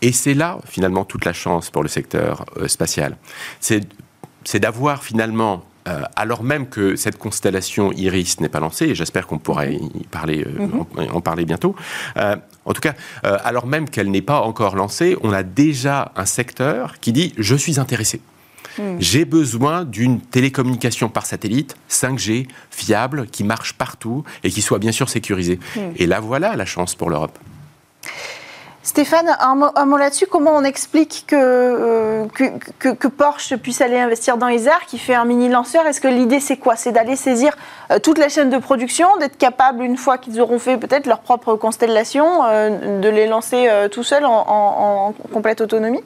Et 0.00 0.12
c'est 0.12 0.32
là, 0.32 0.58
finalement, 0.64 1.04
toute 1.04 1.26
la 1.26 1.34
chance 1.34 1.68
pour 1.68 1.82
le 1.82 1.88
secteur 1.88 2.46
spatial. 2.68 3.16
C'est 3.60 4.58
d'avoir 4.58 5.04
finalement 5.04 5.62
euh, 5.88 6.02
alors 6.16 6.42
même 6.44 6.68
que 6.68 6.96
cette 6.96 7.18
constellation 7.18 7.92
Iris 7.92 8.40
n'est 8.40 8.48
pas 8.48 8.60
lancée, 8.60 8.86
et 8.86 8.94
j'espère 8.94 9.26
qu'on 9.26 9.38
pourra 9.38 9.66
y 9.66 10.06
parler, 10.10 10.44
euh, 10.44 10.66
-hmm. 10.66 11.10
en, 11.10 11.16
en, 11.16 11.20
parler 11.20 11.44
bientôt, 11.44 11.74
euh, 12.16 12.36
en 12.64 12.72
tout 12.72 12.80
cas, 12.80 12.94
alors 13.22 13.66
même 13.66 13.88
qu'elle 13.88 14.10
n'est 14.10 14.26
pas 14.32 14.40
encore 14.40 14.76
lancée, 14.76 15.16
on 15.22 15.32
a 15.32 15.42
déjà 15.42 16.12
un 16.16 16.26
secteur 16.26 17.00
qui 17.00 17.12
dit 17.12 17.32
je 17.36 17.56
suis 17.56 17.80
intéressé. 17.80 18.20
Mm. 18.78 18.82
J'ai 18.98 19.24
besoin 19.24 19.84
d'une 19.84 20.20
télécommunication 20.20 21.08
par 21.08 21.26
satellite 21.26 21.76
5G 21.90 22.46
fiable 22.70 23.26
qui 23.26 23.44
marche 23.44 23.72
partout 23.74 24.24
et 24.44 24.50
qui 24.50 24.62
soit 24.62 24.78
bien 24.78 24.92
sûr 24.92 25.08
sécurisée. 25.08 25.58
Mm. 25.76 25.80
Et 25.96 26.06
là 26.06 26.20
voilà 26.20 26.56
la 26.56 26.64
chance 26.64 26.94
pour 26.94 27.10
l'Europe. 27.10 27.38
Stéphane, 28.84 29.36
un 29.38 29.54
mot, 29.54 29.96
là-dessus, 29.96 30.26
comment 30.26 30.50
on 30.56 30.64
explique 30.64 31.24
que, 31.28 31.36
euh, 31.36 32.26
que, 32.80 33.08
Porsche 33.08 33.54
puisse 33.54 33.80
aller 33.80 33.98
investir 33.98 34.36
dans 34.36 34.48
Isar, 34.48 34.86
qui 34.86 34.98
fait 34.98 35.14
un 35.14 35.24
mini 35.24 35.48
lanceur? 35.48 35.86
Est-ce 35.86 36.00
que 36.00 36.08
l'idée 36.08 36.40
c'est 36.40 36.56
quoi? 36.56 36.74
C'est 36.74 36.90
d'aller 36.90 37.14
saisir 37.14 37.56
euh, 37.92 38.00
toute 38.00 38.18
la 38.18 38.28
chaîne 38.28 38.50
de 38.50 38.58
production, 38.58 39.06
d'être 39.20 39.38
capable, 39.38 39.84
une 39.84 39.96
fois 39.96 40.18
qu'ils 40.18 40.40
auront 40.40 40.58
fait 40.58 40.78
peut-être 40.78 41.06
leur 41.06 41.20
propre 41.20 41.54
constellation, 41.54 42.44
euh, 42.44 43.00
de 43.00 43.08
les 43.08 43.28
lancer 43.28 43.70
tout 43.92 44.02
seuls 44.02 44.24
en 44.26 45.14
complète 45.32 45.60
autonomie? 45.60 46.02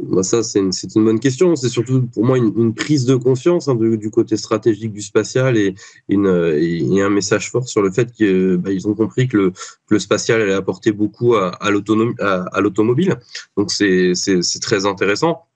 Bah 0.00 0.24
ça, 0.24 0.42
c'est 0.42 0.58
une, 0.58 0.72
une, 0.96 1.04
bonne 1.04 1.20
question. 1.20 1.54
C'est 1.54 1.68
surtout 1.68 2.02
pour 2.02 2.24
moi 2.24 2.36
une, 2.36 2.52
une 2.56 2.74
prise 2.74 3.04
de 3.04 3.14
conscience 3.14 3.68
hein, 3.68 3.76
du, 3.76 4.10
côté 4.10 4.36
stratégique 4.36 4.92
du 4.92 5.02
spatial 5.02 5.56
et, 5.56 5.74
une, 6.08 6.26
et, 6.26 7.00
un 7.00 7.10
message 7.10 7.50
fort 7.50 7.68
sur 7.68 7.80
le 7.80 7.92
fait 7.92 8.10
qu'ils 8.12 8.56
bah, 8.56 8.70
ont 8.86 8.94
compris 8.94 9.28
que 9.28 9.36
le, 9.36 9.50
que 9.50 9.94
le, 9.94 9.98
spatial 10.00 10.42
allait 10.42 10.52
apporter 10.54 10.90
beaucoup 10.90 11.36
à, 11.36 11.50
à 11.50 11.70
l'automobile. 11.70 13.20
Donc 13.56 13.70
c'est 13.70 14.14
très 14.60 14.84
intéressant 14.84 15.46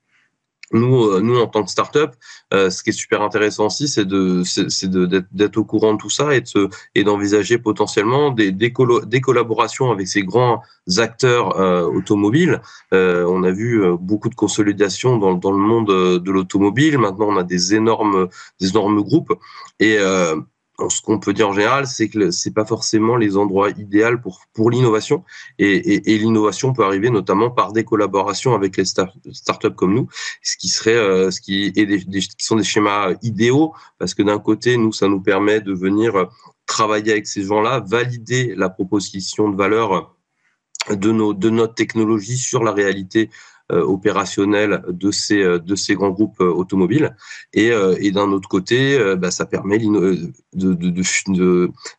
nous, 0.72 1.08
euh, 1.08 1.20
nous 1.20 1.38
en 1.38 1.46
tant 1.46 1.62
que 1.62 1.70
startup, 1.70 2.10
euh, 2.52 2.70
ce 2.70 2.82
qui 2.82 2.90
est 2.90 2.92
super 2.92 3.22
intéressant 3.22 3.66
aussi, 3.66 3.88
c'est 3.88 4.04
de, 4.04 4.42
c'est 4.44 4.90
d'être 4.90 5.56
au 5.56 5.64
courant 5.64 5.94
de 5.94 5.98
tout 5.98 6.10
ça 6.10 6.34
et 6.34 6.40
de 6.40 6.68
et 6.94 7.04
d'envisager 7.04 7.58
potentiellement 7.58 8.30
des, 8.30 8.52
des, 8.52 8.72
des, 9.06 9.20
collaborations 9.20 9.90
avec 9.90 10.08
ces 10.08 10.22
grands 10.22 10.62
acteurs 10.96 11.58
euh, 11.58 11.82
automobiles. 11.82 12.60
Euh, 12.94 13.24
on 13.28 13.42
a 13.44 13.50
vu 13.50 13.82
euh, 13.82 13.96
beaucoup 13.98 14.28
de 14.28 14.34
consolidation 14.34 15.18
dans, 15.18 15.34
dans 15.34 15.52
le 15.52 15.58
monde 15.58 15.88
de 15.88 16.30
l'automobile. 16.30 16.98
Maintenant, 16.98 17.28
on 17.28 17.36
a 17.36 17.44
des 17.44 17.74
énormes, 17.74 18.28
des 18.60 18.70
énormes 18.70 19.02
groupes 19.02 19.34
et 19.80 19.98
ce 20.88 21.02
qu'on 21.02 21.18
peut 21.18 21.32
dire 21.32 21.48
en 21.48 21.52
général, 21.52 21.86
c'est 21.86 22.08
que 22.08 22.30
c'est 22.30 22.52
pas 22.52 22.64
forcément 22.64 23.16
les 23.16 23.36
endroits 23.36 23.70
idéaux 23.70 24.18
pour 24.22 24.42
pour 24.52 24.70
l'innovation. 24.70 25.24
Et, 25.58 25.72
et, 25.74 26.12
et 26.12 26.18
l'innovation 26.18 26.72
peut 26.72 26.84
arriver 26.84 27.10
notamment 27.10 27.50
par 27.50 27.72
des 27.72 27.84
collaborations 27.84 28.54
avec 28.54 28.76
les 28.76 28.84
start 28.84 29.16
startups 29.32 29.74
comme 29.74 29.94
nous, 29.94 30.08
ce 30.42 30.56
qui 30.56 30.68
serait 30.68 30.94
euh, 30.94 31.30
ce 31.30 31.40
qui 31.40 31.72
est 31.74 31.86
des, 31.86 31.98
des, 32.04 32.20
qui 32.20 32.46
sont 32.46 32.56
des 32.56 32.64
schémas 32.64 33.14
idéaux 33.22 33.74
parce 33.98 34.14
que 34.14 34.22
d'un 34.22 34.38
côté 34.38 34.76
nous 34.76 34.92
ça 34.92 35.08
nous 35.08 35.20
permet 35.20 35.60
de 35.60 35.72
venir 35.72 36.28
travailler 36.66 37.12
avec 37.12 37.26
ces 37.26 37.42
gens-là, 37.42 37.80
valider 37.80 38.54
la 38.54 38.68
proposition 38.68 39.48
de 39.48 39.56
valeur 39.56 40.14
de 40.90 41.10
nos 41.10 41.34
de 41.34 41.50
notre 41.50 41.74
technologie 41.74 42.38
sur 42.38 42.62
la 42.62 42.72
réalité 42.72 43.30
opérationnels 43.70 44.82
de 44.88 45.10
ces, 45.10 45.42
de 45.42 45.74
ces 45.74 45.94
grands 45.94 46.10
groupes 46.10 46.40
automobiles. 46.40 47.14
Et, 47.52 47.70
et 48.00 48.10
d'un 48.10 48.30
autre 48.32 48.48
côté, 48.48 48.98
bah, 49.16 49.30
ça 49.30 49.46
permet 49.46 49.78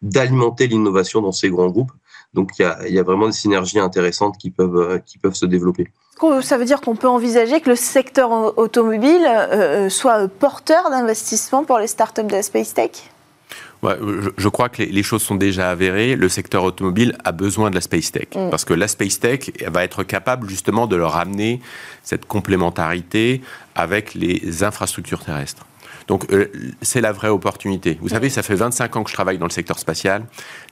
d'alimenter 0.02 0.68
l'innovation 0.68 1.22
dans 1.22 1.32
ces 1.32 1.50
grands 1.50 1.70
groupes. 1.70 1.92
Donc 2.34 2.52
il 2.60 2.64
y 2.64 2.66
a, 2.66 2.88
y 2.88 3.00
a, 3.00 3.04
vraiment 3.04 3.28
des 3.28 3.34
synergies 3.34 3.80
intéressantes 3.80 4.38
qui 4.38 4.52
peuvent, 4.52 5.02
qui 5.06 5.18
peuvent 5.18 5.36
se 5.36 5.46
développer. 5.46 5.88
Ça 6.42 6.58
veut 6.58 6.66
dire 6.66 6.82
qu'on 6.82 6.96
peut 6.96 7.08
envisager 7.08 7.62
que 7.62 7.70
le 7.70 7.76
secteur 7.76 8.58
automobile 8.58 9.28
soit 9.90 10.28
porteur 10.28 10.90
d'investissement 10.90 11.64
pour 11.64 11.80
les 11.80 11.88
startups 11.88 12.24
de 12.24 12.32
la 12.34 12.44
Space 12.44 12.74
Tech? 12.74 12.92
Je, 13.84 14.50
crois 14.50 14.70
que 14.70 14.84
les, 14.84 15.04
choses 15.04 15.22
sont 15.22 15.36
déjà 15.36 15.70
avérées. 15.70 16.16
Le 16.16 16.30
secteur 16.30 16.64
automobile 16.64 17.18
a 17.24 17.32
besoin 17.32 17.70
de 17.70 17.76
la 17.76 17.82
space 17.82 18.12
tech 18.12 18.28
mm. 18.36 18.50
parce 18.50 18.66
que 18.66 18.74
la 18.74 18.88
space 18.88 19.20
tech 19.20 19.52
va 19.68 19.84
être 19.84 20.04
capable 20.04 20.50
justement 20.50 20.88
de 20.88 20.96
leur 20.96 21.16
amener 21.16 21.62
cette 22.04 22.26
complémentarité 22.26 23.42
avec 23.76 24.14
les 24.14 24.64
infrastructures 24.64 25.24
terrestres. 25.24 25.66
Donc 26.10 26.26
euh, 26.34 26.52
c'est 26.82 27.02
la 27.02 27.12
vraie 27.12 27.30
opportunité. 27.30 27.98
Vous 28.02 28.10
savez, 28.10 28.30
ça 28.30 28.42
fait 28.42 28.56
25 28.56 28.96
ans 28.98 29.04
que 29.04 29.10
je 29.10 29.16
travaille 29.16 29.38
dans 29.38 29.46
le 29.46 29.52
secteur 29.52 29.78
spatial. 29.78 30.24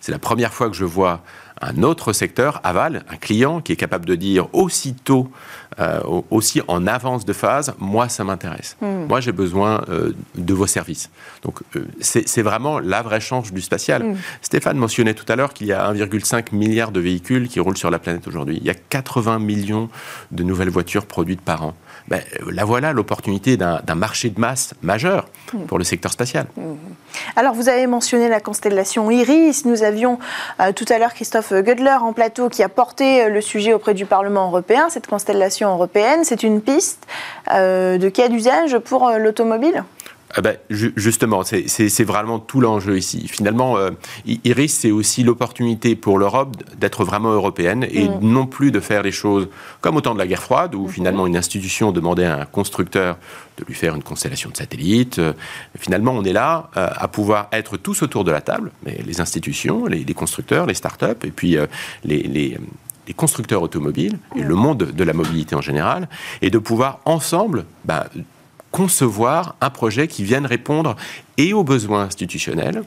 C'est 0.01 0.11
la 0.11 0.19
première 0.19 0.51
fois 0.51 0.67
que 0.67 0.75
je 0.75 0.83
vois 0.83 1.21
un 1.61 1.83
autre 1.83 2.11
secteur, 2.11 2.59
aval, 2.63 3.03
un 3.09 3.15
client 3.15 3.61
qui 3.61 3.71
est 3.71 3.75
capable 3.75 4.05
de 4.05 4.15
dire 4.15 4.47
aussitôt, 4.53 5.31
euh, 5.79 6.01
aussi 6.29 6.61
en 6.67 6.85
avance 6.87 7.23
de 7.23 7.33
phase, 7.33 7.73
moi 7.79 8.09
ça 8.09 8.23
m'intéresse. 8.23 8.77
Hmm. 8.81 9.05
Moi 9.07 9.21
j'ai 9.21 9.31
besoin 9.31 9.83
euh, 9.89 10.13
de 10.35 10.53
vos 10.55 10.67
services. 10.67 11.11
Donc 11.43 11.59
c'est 12.01 12.41
vraiment 12.41 12.79
la 12.79 13.03
vraie 13.03 13.21
chance 13.21 13.53
du 13.53 13.61
spatial. 13.61 14.03
Hmm. 14.03 14.15
Stéphane 14.41 14.77
mentionnait 14.77 15.13
tout 15.13 15.25
à 15.31 15.35
l'heure 15.35 15.53
qu'il 15.53 15.67
y 15.67 15.73
a 15.73 15.91
1,5 15.93 16.55
milliard 16.55 16.91
de 16.91 16.99
véhicules 16.99 17.47
qui 17.47 17.59
roulent 17.59 17.77
sur 17.77 17.91
la 17.91 17.99
planète 17.99 18.27
aujourd'hui. 18.27 18.57
Il 18.59 18.65
y 18.65 18.71
a 18.71 18.75
80 18.75 19.37
millions 19.37 19.89
de 20.31 20.43
nouvelles 20.43 20.69
voitures 20.69 21.05
produites 21.05 21.41
par 21.41 21.63
an 21.63 21.75
ben, 22.07 22.21
la 22.49 22.63
voilà 22.63 22.93
l'opportunité 22.93 23.57
d'un 23.57 23.95
marché 23.95 24.29
de 24.29 24.39
masse 24.39 24.73
majeur 24.81 25.27
pour 25.67 25.77
le 25.77 25.83
secteur 25.83 26.11
spatial. 26.11 26.47
Alors, 27.35 27.53
vous 27.53 27.69
avez 27.69 27.87
mentionné 27.87 28.29
la 28.29 28.39
constellation 28.39 29.09
Iris. 29.11 29.65
Nous 29.65 29.83
avions 29.83 30.19
euh, 30.59 30.71
tout 30.71 30.85
à 30.89 30.99
l'heure 30.99 31.13
Christophe 31.13 31.51
Gödler 31.51 31.97
en 32.01 32.13
plateau 32.13 32.49
qui 32.49 32.63
a 32.63 32.69
porté 32.69 33.23
euh, 33.23 33.29
le 33.29 33.41
sujet 33.41 33.73
auprès 33.73 33.93
du 33.93 34.05
Parlement 34.05 34.47
européen. 34.47 34.89
Cette 34.89 35.07
constellation 35.07 35.69
européenne, 35.69 36.21
c'est 36.23 36.43
une 36.43 36.61
piste 36.61 37.05
euh, 37.51 37.97
de 37.97 38.09
cas 38.09 38.29
d'usage 38.29 38.77
pour 38.79 39.09
l'automobile? 39.17 39.83
Ah 40.35 40.41
ben, 40.41 40.57
justement, 40.69 41.43
c'est 41.43 42.03
vraiment 42.03 42.39
tout 42.39 42.59
l'enjeu 42.59 42.97
ici. 42.97 43.27
Finalement, 43.29 43.77
euh, 43.77 43.91
Iris, 44.25 44.73
c'est 44.73 44.91
aussi 44.91 45.23
l'opportunité 45.23 45.95
pour 45.95 46.19
l'Europe 46.19 46.57
d'être 46.77 47.05
vraiment 47.05 47.31
européenne 47.31 47.87
et 47.89 48.09
non 48.21 48.45
plus 48.45 48.71
de 48.71 48.81
faire 48.81 49.03
les 49.03 49.13
choses 49.13 49.47
comme 49.79 49.95
au 49.95 50.01
temps 50.01 50.13
de 50.13 50.19
la 50.19 50.27
guerre 50.27 50.43
froide, 50.43 50.75
où 50.75 50.85
mm-hmm. 50.87 50.91
finalement 50.91 51.27
une 51.27 51.37
institution 51.37 51.91
demandait 51.93 52.25
à 52.25 52.41
un 52.41 52.45
constructeur 52.45 53.17
de 53.57 53.63
lui 53.65 53.73
faire 53.73 53.95
une 53.95 54.03
constellation 54.03 54.49
de 54.49 54.57
satellites. 54.57 55.19
Euh, 55.19 55.31
finalement, 55.79 56.11
on 56.11 56.23
est 56.25 56.33
là 56.33 56.69
euh, 56.75 56.89
à 56.93 57.07
pouvoir 57.07 57.47
être 57.53 57.77
tous 57.77 58.01
autour 58.01 58.25
de 58.25 58.31
la 58.31 58.41
table, 58.41 58.71
mais 58.85 58.99
les 59.05 59.21
institutions, 59.21 59.85
les, 59.85 60.03
constructeurs, 60.13 60.65
les 60.65 60.73
start-up 60.73 61.23
et 61.23 61.31
puis 61.31 61.57
les, 62.03 62.57
constructeurs 63.15 63.61
automobiles 63.61 64.19
et 64.35 64.43
le 64.43 64.55
monde 64.55 64.79
de 64.79 65.03
la 65.05 65.13
mobilité 65.13 65.55
en 65.55 65.61
général, 65.61 66.09
et 66.41 66.49
de 66.49 66.57
pouvoir 66.57 66.99
ensemble 67.05 67.65
bah, 67.85 68.07
concevoir 68.71 69.55
un 69.61 69.69
projet 69.69 70.07
qui 70.07 70.23
vienne 70.23 70.45
répondre 70.45 70.95
et 71.37 71.53
aux 71.53 71.63
besoins 71.63 72.03
institutionnels 72.03 72.83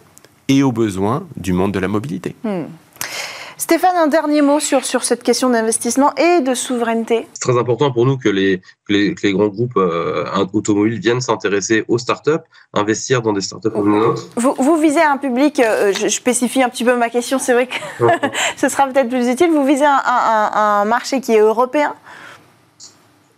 et 0.49 0.63
aux 0.63 0.73
besoins 0.73 1.27
du 1.37 1.53
monde 1.53 1.73
de 1.73 1.79
la 1.79 1.89
mobilité. 1.89 2.35
Hmm. 2.45 2.65
Stéphane, 3.61 3.95
un 3.97 4.07
dernier 4.07 4.41
mot 4.41 4.59
sur, 4.59 4.87
sur 4.87 5.05
cette 5.05 5.23
question 5.23 5.51
d'investissement 5.51 6.15
et 6.15 6.41
de 6.41 6.55
souveraineté. 6.55 7.29
C'est 7.35 7.51
très 7.51 7.59
important 7.59 7.93
pour 7.93 8.07
nous 8.07 8.17
que 8.17 8.31
les, 8.31 8.63
les, 8.89 9.33
grands 9.33 9.49
groupes 9.49 9.77
euh, 9.77 10.25
automobiles 10.55 10.99
viennent 10.99 11.21
s'intéresser 11.21 11.85
aux 11.87 11.99
startups, 11.99 12.43
investir 12.73 13.21
dans 13.21 13.35
des 13.35 13.43
startups 13.43 13.71
comme 13.71 13.91
nous. 13.91 14.15
Vous, 14.37 14.55
vous 14.59 14.77
visez 14.79 15.03
un 15.03 15.19
public, 15.19 15.61
euh, 15.61 15.93
je, 15.93 16.09
spécifie 16.09 16.63
un 16.63 16.71
petit 16.71 16.85
peu 16.85 16.97
ma 16.97 17.11
question, 17.11 17.39
c'est 17.39 17.53
vrai 17.53 17.67
que 17.67 17.75
ce 18.57 18.71
sera 18.71 18.87
peut-être 18.87 19.11
plus 19.11 19.29
utile, 19.29 19.51
vous 19.51 19.67
visez 19.67 19.85
un, 19.85 20.01
un 20.07 20.85
marché 20.87 21.21
qui 21.21 21.33
est 21.33 21.41
européen? 21.41 21.95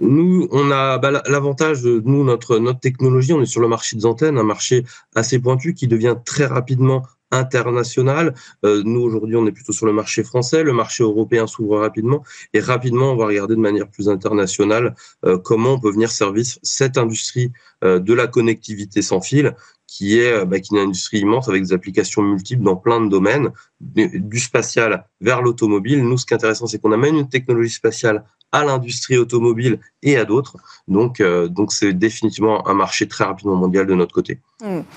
Nous, 0.03 0.49
on 0.51 0.71
a 0.71 0.99
bah, 0.99 1.23
l'avantage 1.27 1.83
de 1.83 2.03
nous, 2.05 2.25
notre, 2.25 2.59
notre 2.59 2.81
technologie, 2.81 3.33
on 3.33 3.41
est 3.41 3.47
sur 3.47 3.61
le 3.61 3.69
marché 3.69 3.97
des 3.97 4.05
antennes, 4.05 4.37
un 4.37 4.43
marché 4.43 4.85
assez 5.15 5.39
pointu 5.39 5.75
qui 5.75 5.87
devient 5.87 6.17
très 6.25 6.47
rapidement 6.47 7.05
international. 7.31 8.35
Euh, 8.65 8.83
nous, 8.85 9.01
aujourd'hui, 9.01 9.37
on 9.37 9.47
est 9.47 9.53
plutôt 9.53 9.73
sur 9.73 9.87
le 9.87 9.93
marché 9.93 10.23
français. 10.23 10.63
Le 10.63 10.73
marché 10.73 11.03
européen 11.03 11.47
s'ouvre 11.47 11.79
rapidement. 11.79 12.23
Et 12.53 12.61
rapidement, 12.61 13.13
on 13.13 13.17
va 13.17 13.27
regarder 13.27 13.55
de 13.55 13.61
manière 13.61 13.89
plus 13.89 14.09
internationale 14.09 14.95
euh, 15.25 15.39
comment 15.39 15.75
on 15.75 15.81
peut 15.81 15.91
venir 15.91 16.11
servir 16.11 16.45
cette 16.63 16.99
industrie 16.99 17.53
euh, 17.85 17.99
de 17.99 18.13
la 18.13 18.27
connectivité 18.27 19.03
sans 19.03 19.21
fil 19.21 19.55
qui 19.87 20.19
est, 20.19 20.45
bah, 20.47 20.59
qui 20.61 20.75
est 20.75 20.79
une 20.79 20.85
industrie 20.85 21.19
immense 21.19 21.49
avec 21.49 21.63
des 21.63 21.73
applications 21.73 22.23
multiples 22.23 22.63
dans 22.63 22.77
plein 22.77 23.01
de 23.01 23.11
domaines, 23.11 23.51
du 23.81 24.39
spatial 24.39 25.07
vers 25.21 25.43
l'automobile. 25.43 26.03
Nous, 26.03 26.17
ce 26.17 26.25
qui 26.25 26.33
est 26.33 26.37
intéressant, 26.37 26.67
c'est 26.67 26.79
qu'on 26.79 26.93
amène 26.93 27.17
une 27.17 27.29
technologie 27.29 27.75
spatiale 27.75 28.25
à 28.53 28.65
l'industrie 28.65 29.19
automobile 29.19 29.81
et 30.03 30.17
à 30.17 30.25
d'autres. 30.25 30.57
Donc, 30.89 31.21
euh, 31.21 31.49
donc 31.49 31.73
c'est 31.73 31.93
définitivement 31.93 32.69
un 32.69 32.75
marché 32.75 33.09
très 33.09 33.25
rapidement 33.25 33.57
mondial 33.57 33.87
de 33.87 33.95
notre 33.95 34.15
côté. 34.15 34.41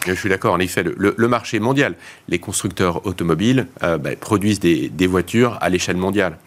Je 0.05 0.13
suis 0.13 0.29
d'accord, 0.29 0.53
en 0.53 0.59
effet, 0.59 0.83
le, 0.83 1.27
marché 1.27 1.59
mondial. 1.59 1.95
Les 2.29 2.39
constructeurs 2.39 3.05
automobiles 3.05 3.67
euh, 3.83 3.97
bah, 3.97 4.11
produisent 4.19 4.59
des, 4.59 4.89
des, 4.89 5.07
voitures 5.07 5.57
à 5.61 5.69
l'échelle 5.69 5.97
mondiale. 5.97 6.37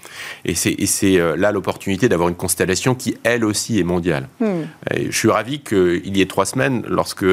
Et 0.45 0.55
c'est 0.55 1.19
euh, 1.19 1.37
là 1.37 1.53
l'opportunité 1.53 2.09
d'avoir 2.09 2.29
une 2.29 2.37
constellation 2.37 2.95
qui, 2.95 3.17
elle 3.25 3.45
aussi, 3.45 3.79
est 3.79 3.85
mondiale. 3.85 4.29
Hmm. 4.41 4.63
je 4.95 5.17
suis 5.17 5.31
ravi 5.31 5.61
qu'il 5.61 6.17
y 6.17 6.21
ait 6.21 6.27
trois 6.27 6.47
semaines, 6.47 6.85
lorsque 6.89 7.25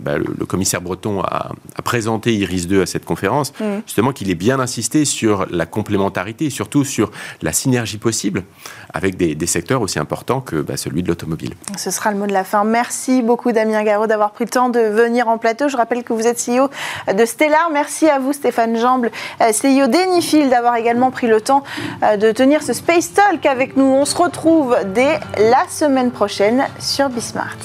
bah, 0.00 0.18
le, 0.18 0.46
commissaire 0.46 0.82
Breton 0.82 1.20
a, 1.22 1.52
a, 1.76 1.82
présenté 1.82 2.34
Iris 2.34 2.66
2 2.66 2.82
à 2.82 2.86
cette 2.86 3.04
conférence, 3.04 3.52
hmm. 3.60 3.80
justement 3.86 4.12
qu'il 4.12 4.30
ait 4.30 4.34
bien 4.34 4.60
insisté 4.60 5.04
sur 5.04 5.46
la 5.50 5.66
complémentarité 5.66 6.46
et 6.46 6.50
surtout 6.50 6.84
sur 6.84 7.10
la 7.40 7.52
synergie 7.52 7.98
possible 7.98 8.42
avec 8.92 9.16
des, 9.16 9.34
des 9.34 9.46
secteurs 9.46 9.80
aussi 9.80 9.98
importants 9.98 10.40
que 10.40 10.56
bah, 10.56 10.76
celui 10.76 11.02
de 11.02 11.08
l'automobile. 11.08 11.54
Ce 11.76 11.90
sera 11.90 12.10
le 12.10 12.18
mot 12.18 12.26
de 12.26 12.32
la 12.32 12.44
fin. 12.44 12.64
Merci 12.64 13.22
beaucoup 13.22 13.52
Damien 13.52 13.82
Garot 13.82 14.06
d'avoir 14.06 14.32
pris 14.32 14.44
le 14.44 14.50
temps 14.50 14.68
de 14.68 14.80
venir 14.80 15.21
en 15.28 15.38
plateau. 15.38 15.68
Je 15.68 15.76
rappelle 15.76 16.04
que 16.04 16.12
vous 16.12 16.26
êtes 16.26 16.38
CEO 16.38 16.68
de 17.12 17.24
Stellar. 17.24 17.70
Merci 17.72 18.08
à 18.08 18.18
vous 18.18 18.32
Stéphane 18.32 18.76
Jamble, 18.76 19.10
euh, 19.40 19.52
CEO 19.52 19.86
d'Enifil, 19.86 20.48
d'avoir 20.50 20.76
également 20.76 21.10
pris 21.10 21.26
le 21.26 21.40
temps 21.40 21.62
euh, 22.02 22.16
de 22.16 22.30
tenir 22.32 22.62
ce 22.62 22.72
Space 22.72 23.12
Talk 23.12 23.44
avec 23.46 23.76
nous. 23.76 23.84
On 23.84 24.04
se 24.04 24.16
retrouve 24.16 24.76
dès 24.86 25.18
la 25.38 25.66
semaine 25.68 26.10
prochaine 26.10 26.64
sur 26.78 27.08
Bismart. 27.08 27.56